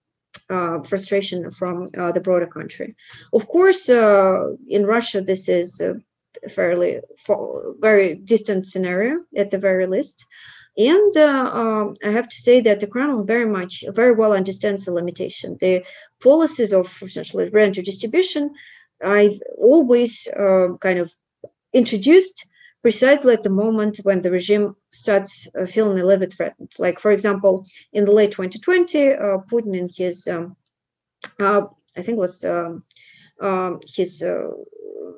[0.50, 2.96] uh, frustration from uh, the broader country.
[3.34, 5.82] Of course, uh, in Russia, this is
[6.50, 7.00] fairly
[7.80, 10.26] very distant scenario at the very least.
[10.78, 14.84] And uh, um, I have to say that the Kremlin very much, very well understands
[14.84, 15.58] the limitation.
[15.60, 15.86] The
[16.22, 18.54] policies of essentially rent distribution,
[19.04, 21.14] I've always uh, kind of
[21.74, 22.50] introduced
[22.82, 26.72] precisely at the moment when the regime starts uh, feeling a little bit threatened.
[26.78, 30.56] Like, for example, in the late 2020, uh, Putin in his, um,
[31.40, 31.64] uh,
[31.98, 32.84] I think was um,
[33.42, 34.50] um, his uh,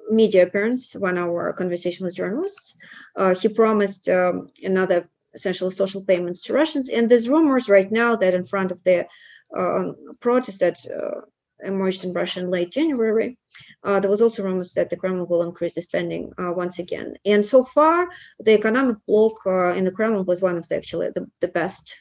[0.09, 2.77] media appearance, one hour conversation with journalists.
[3.15, 6.89] Uh, he promised um, another essential social payments to Russians.
[6.89, 9.07] And there's rumors right now that in front of the
[9.55, 9.83] uh,
[10.19, 11.21] protest that uh,
[11.63, 13.37] emerged in Russia in late January,
[13.83, 17.15] uh, there was also rumors that the Kremlin will increase the spending uh, once again.
[17.25, 18.07] And so far,
[18.39, 21.95] the economic bloc uh, in the Kremlin was one of the actually the, the best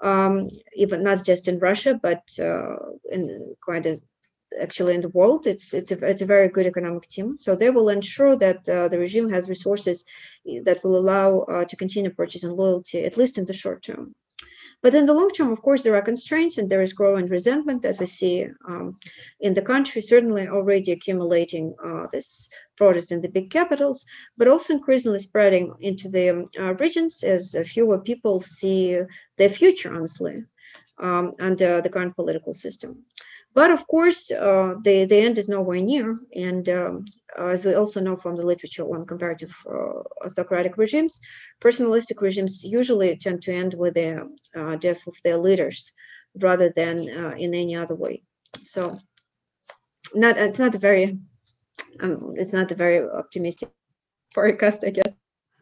[0.00, 2.22] um, even not just in Russia, but
[3.10, 4.00] in quite a
[4.60, 5.46] actually in the world.
[5.46, 7.36] It's it's a it's a very good economic team.
[7.38, 10.04] So they will ensure that uh, the regime has resources
[10.48, 14.14] eh, that will allow uh, to continue purchasing loyalty at least in the short term.
[14.84, 17.80] But in the long term, of course, there are constraints and there is growing resentment
[17.82, 18.98] that we see um,
[19.40, 24.04] in the country, certainly already accumulating uh, this protest in the big capitals,
[24.36, 28.98] but also increasingly spreading into the um, uh, regions as fewer people see
[29.38, 30.44] their future, honestly,
[30.98, 33.04] um, under the current political system.
[33.54, 36.18] But of course, uh, the, the end is nowhere near.
[36.34, 37.04] And um,
[37.38, 41.20] as we also know from the literature on comparative uh, autocratic regimes,
[41.60, 45.92] personalistic regimes usually tend to end with the uh, death of their leaders
[46.40, 48.22] rather than uh, in any other way.
[48.64, 48.98] So
[50.14, 51.18] not it's not a very
[52.00, 53.70] um, it's not a very optimistic
[54.32, 55.14] forecast, I guess.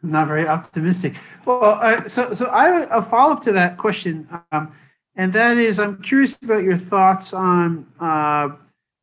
[0.02, 1.14] Not very optimistic.
[1.44, 4.72] Well, uh, so so I a follow up to that question, um,
[5.16, 8.50] and that is I'm curious about your thoughts on uh,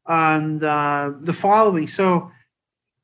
[0.05, 1.88] on uh, the following.
[1.88, 2.32] So,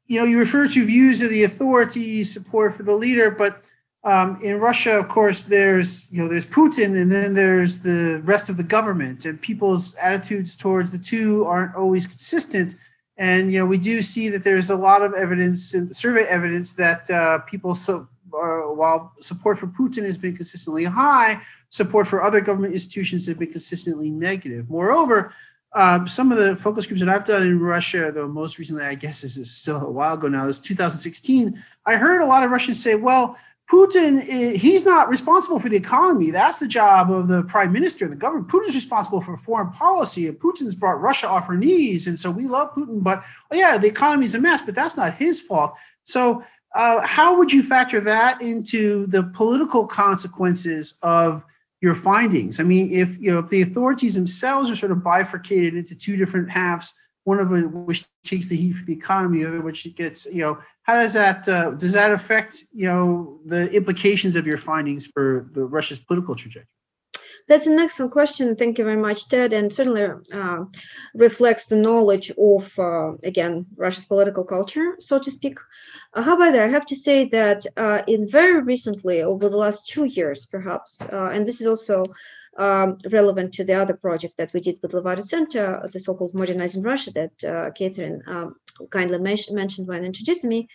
[0.08, 3.62] you know, you refer to views of the authorities, support for the leader, but
[4.06, 8.50] um, in Russia, of course, there's you know there's Putin, and then there's the rest
[8.50, 12.76] of the government, and people's attitudes towards the two aren't always consistent.
[13.18, 16.74] And you know we do see that there's a lot of evidence, in survey evidence,
[16.74, 22.24] that uh, people so uh, while support for Putin has been consistently high, support for
[22.24, 24.70] other government institutions have been consistently negative.
[24.70, 25.34] Moreover,
[25.74, 28.96] um, some of the focus groups that I've done in Russia, though most recently, I
[28.96, 31.62] guess this is still a while ago now, is 2016.
[31.86, 33.38] I heard a lot of Russians say, well,
[33.70, 34.22] Putin,
[34.56, 36.30] he's not responsible for the economy.
[36.30, 38.48] That's the job of the prime minister, the government.
[38.48, 42.08] Putin's responsible for foreign policy, and Putin's brought Russia off her knees.
[42.08, 45.16] And so we love Putin, but oh yeah, the economy's a mess, but that's not
[45.16, 45.74] his fault.
[46.04, 46.44] So,
[46.76, 51.44] uh, how would you factor that into the political consequences of
[51.86, 52.60] your findings?
[52.60, 56.18] I mean, if you know if the authorities themselves are sort of bifurcated into two
[56.18, 57.50] different halves, one of
[57.86, 61.14] which takes the heat for the economy, the other which gets you know how does
[61.14, 66.00] that uh, does that affect you know the implications of your findings for the Russia's
[66.00, 66.75] political trajectory?
[67.48, 68.56] That's an excellent question.
[68.56, 70.66] Thank you very much, Ted, and certainly uh,
[71.14, 75.60] reflects the knowledge of uh, again Russia's political culture, so to speak.
[76.14, 80.06] Uh, however, I have to say that uh, in very recently, over the last two
[80.06, 82.06] years, perhaps, uh, and this is also
[82.58, 86.82] um, relevant to the other project that we did with Levada Center, the so-called Modernizing
[86.82, 88.56] Russia that uh, Catherine um,
[88.90, 90.68] kindly mentioned when introducing me,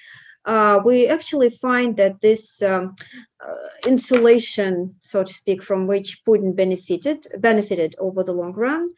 [0.46, 2.96] uh, we actually find that this um,
[3.46, 3.54] uh,
[3.86, 8.88] insulation, so to speak, from which Putin benefited benefited over the long run,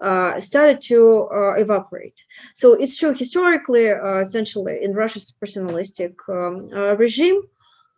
[0.00, 2.20] uh, started to uh, evaporate.
[2.54, 7.42] So it's true historically, uh, essentially in Russia's personalistic um, regime,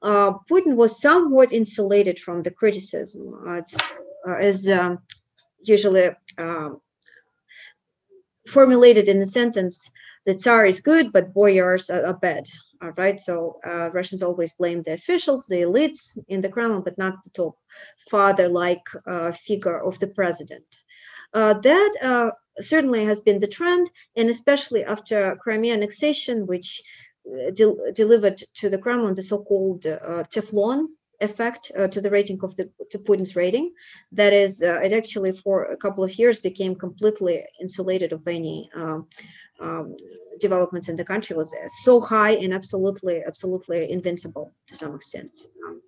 [0.03, 3.35] Putin was somewhat insulated from the criticism.
[4.27, 4.99] uh, is um,
[5.63, 6.81] usually um,
[8.49, 9.91] formulated in the sentence
[10.25, 12.47] the Tsar is good, but boyars are bad.
[12.85, 16.99] All right, so uh, Russians always blame the officials, the elites in the Kremlin, but
[16.99, 17.57] not the top
[18.11, 20.67] father-like uh, figure of the president.
[21.33, 22.31] Uh, that uh,
[22.61, 26.83] certainly has been the trend, and especially after Crimea annexation, which
[27.27, 30.89] uh, de- delivered to the Kremlin the so-called uh, Teflon
[31.23, 33.73] effect uh, to the rating of the to Putin's rating.
[34.13, 38.69] That is, uh, it actually for a couple of years became completely insulated of any
[38.75, 39.09] um,
[39.61, 39.97] um,
[40.41, 41.37] developments in the country.
[41.37, 45.31] was so high and absolutely, absolutely invincible to some extent.
[45.67, 45.81] Um,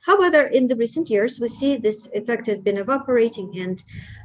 [0.00, 3.82] however, in the recent years, we see this effect has been evaporating, and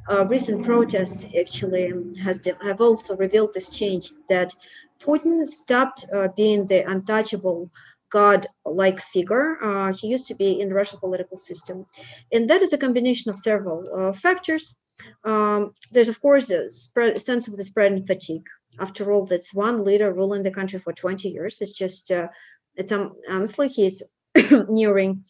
[0.10, 4.54] uh, recent protests actually has have also revealed this change that
[5.00, 7.70] Putin stopped uh, being the untouchable
[8.12, 9.58] god-like figure.
[9.64, 11.86] Uh, he used to be in the Russian political system.
[12.32, 14.78] And that is a combination of several uh, factors.
[15.24, 18.46] Um, there's, of course, a spread, sense of the spread and fatigue.
[18.80, 21.62] After all, that's one leader ruling the country for 20 years.
[21.62, 22.28] It's just, uh,
[22.76, 24.02] it's um, honestly, he's
[24.70, 25.24] nearing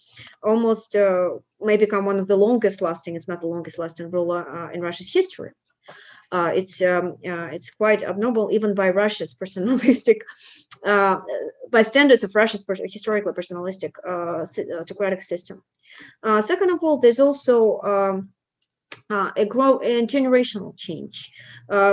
[0.44, 1.30] almost uh,
[1.60, 4.82] may become one of the longest lasting, it's not the longest lasting ruler uh, in
[4.82, 5.52] Russia's history.
[6.32, 10.22] Uh, it's um, uh, it's quite abnormal even by Russia's personalistic,
[10.86, 11.18] uh,
[11.70, 13.92] by standards of Russia's per- historically personalistic
[14.80, 15.62] autocratic system.
[16.24, 18.30] Uh, second of all, there's also um,
[19.12, 21.32] uh, a grow and generational change.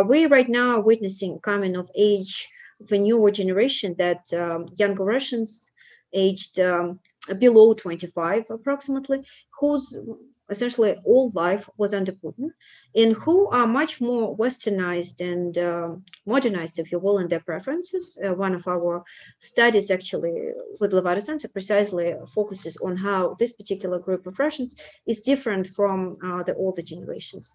[0.06, 2.48] we right now are witnessing coming of age
[2.80, 5.70] of a newer generation that um, younger Russians
[6.12, 7.00] aged um,
[7.38, 9.24] below 25 approximately,
[9.58, 9.98] whose
[10.50, 12.50] essentially all life was under Putin,
[12.94, 15.90] and who are much more westernized and uh,
[16.26, 18.18] modernized, if you will, in their preferences.
[18.24, 19.04] Uh, one of our
[19.40, 24.74] studies actually with Levada Center precisely focuses on how this particular group of Russians
[25.06, 27.52] is different from uh, the older generations.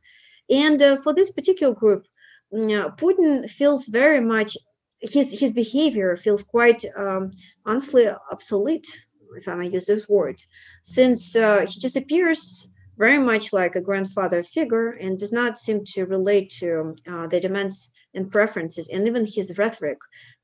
[0.50, 2.06] And uh, for this particular group,
[2.54, 4.58] mm, Putin feels very much,
[5.00, 7.32] his, his behavior feels quite um,
[7.66, 8.88] honestly obsolete,
[9.36, 10.40] if I may use this word,
[10.84, 15.84] since uh, he just appears very much like a grandfather figure and does not seem
[15.86, 18.90] to relate to uh, the demands and preferences.
[18.90, 19.98] And even his rhetoric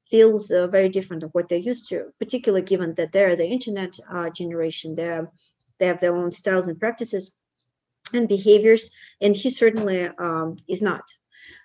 [0.09, 3.97] feels uh, very different of what they're used to, particularly given that they're the internet
[4.11, 4.95] uh, generation.
[4.95, 5.21] they
[5.79, 7.35] they have their own styles and practices
[8.13, 8.89] and behaviors,
[9.21, 11.03] and he certainly um, is not.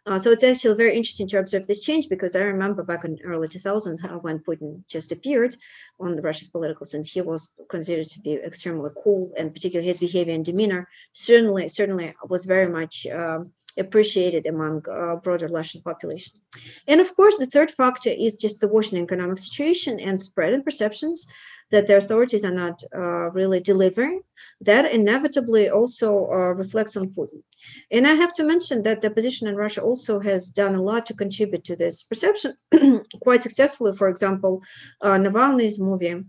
[0.07, 3.19] Uh, so it's actually very interesting to observe this change because I remember back in
[3.25, 5.57] early 2000 how when Putin just appeared
[5.99, 9.99] on the Russia's political scene, he was considered to be extremely cool, and particularly his
[9.99, 16.39] behavior and demeanor certainly certainly was very much um, appreciated among uh, broader Russian population.
[16.87, 20.63] And of course, the third factor is just the worsening economic situation and spread in
[20.63, 21.27] perceptions
[21.71, 24.23] that the authorities are not uh, really delivering.
[24.61, 27.43] That inevitably also uh, reflects on Putin.
[27.91, 31.07] And I have to mention that the opposition in Russia also has done a lot
[31.07, 32.55] to contribute to this perception
[33.23, 33.97] quite successfully.
[33.97, 34.63] For example,
[35.01, 36.25] uh, Navalny's movie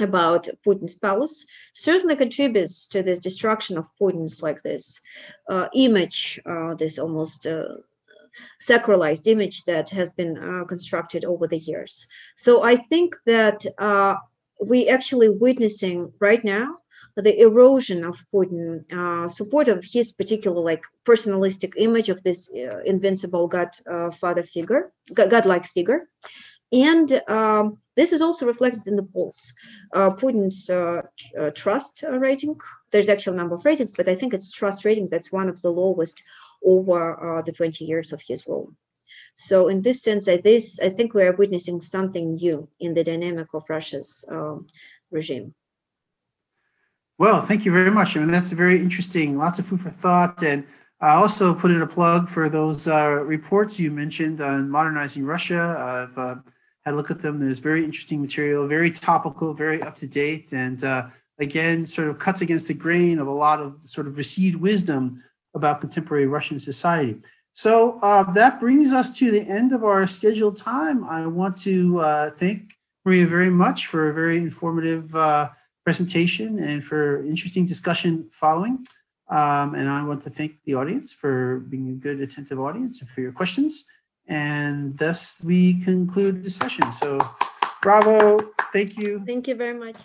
[0.00, 5.00] about Putin's palace certainly contributes to this destruction of Putin's like this
[5.48, 7.76] uh, image, uh, this almost uh,
[8.60, 12.06] sacralized image that has been uh, constructed over the years.
[12.36, 14.16] So I think that uh,
[14.66, 16.76] we actually witnessing right now
[17.16, 22.80] the erosion of Putin, uh, support of his particular like personalistic image of this uh,
[22.84, 26.08] invincible God uh, father figure, God- godlike figure.
[26.72, 29.52] And um, this is also reflected in the polls.
[29.92, 31.02] Uh, Putin's uh,
[31.38, 32.56] uh, trust rating,
[32.90, 35.70] there's actual number of ratings, but I think it's trust rating that's one of the
[35.70, 36.22] lowest
[36.64, 38.72] over the 20 years of his rule.
[39.34, 43.04] So in this sense, I, this, I think we are witnessing something new in the
[43.04, 44.66] dynamic of Russia's um,
[45.10, 45.54] regime.
[47.18, 48.16] Well, thank you very much.
[48.16, 49.38] I mean, that's very interesting.
[49.38, 50.42] Lots of food for thought.
[50.42, 50.64] And
[51.00, 55.76] I also put in a plug for those uh, reports you mentioned on modernizing Russia.
[55.78, 56.36] I've uh,
[56.84, 57.38] had a look at them.
[57.38, 61.08] There's very interesting material, very topical, very up to date, and uh,
[61.38, 65.22] again, sort of cuts against the grain of a lot of sort of received wisdom
[65.54, 67.16] about contemporary Russian society.
[67.54, 71.04] So uh, that brings us to the end of our scheduled time.
[71.04, 72.74] I want to uh, thank
[73.04, 75.50] Maria very much for a very informative uh,
[75.84, 78.84] presentation and for interesting discussion following.
[79.30, 83.10] Um, and I want to thank the audience for being a good, attentive audience and
[83.10, 83.88] for your questions.
[84.26, 86.90] And thus we conclude the session.
[86.90, 87.18] So
[87.82, 88.38] bravo,
[88.72, 89.22] thank you.
[89.24, 89.96] Thank you very much.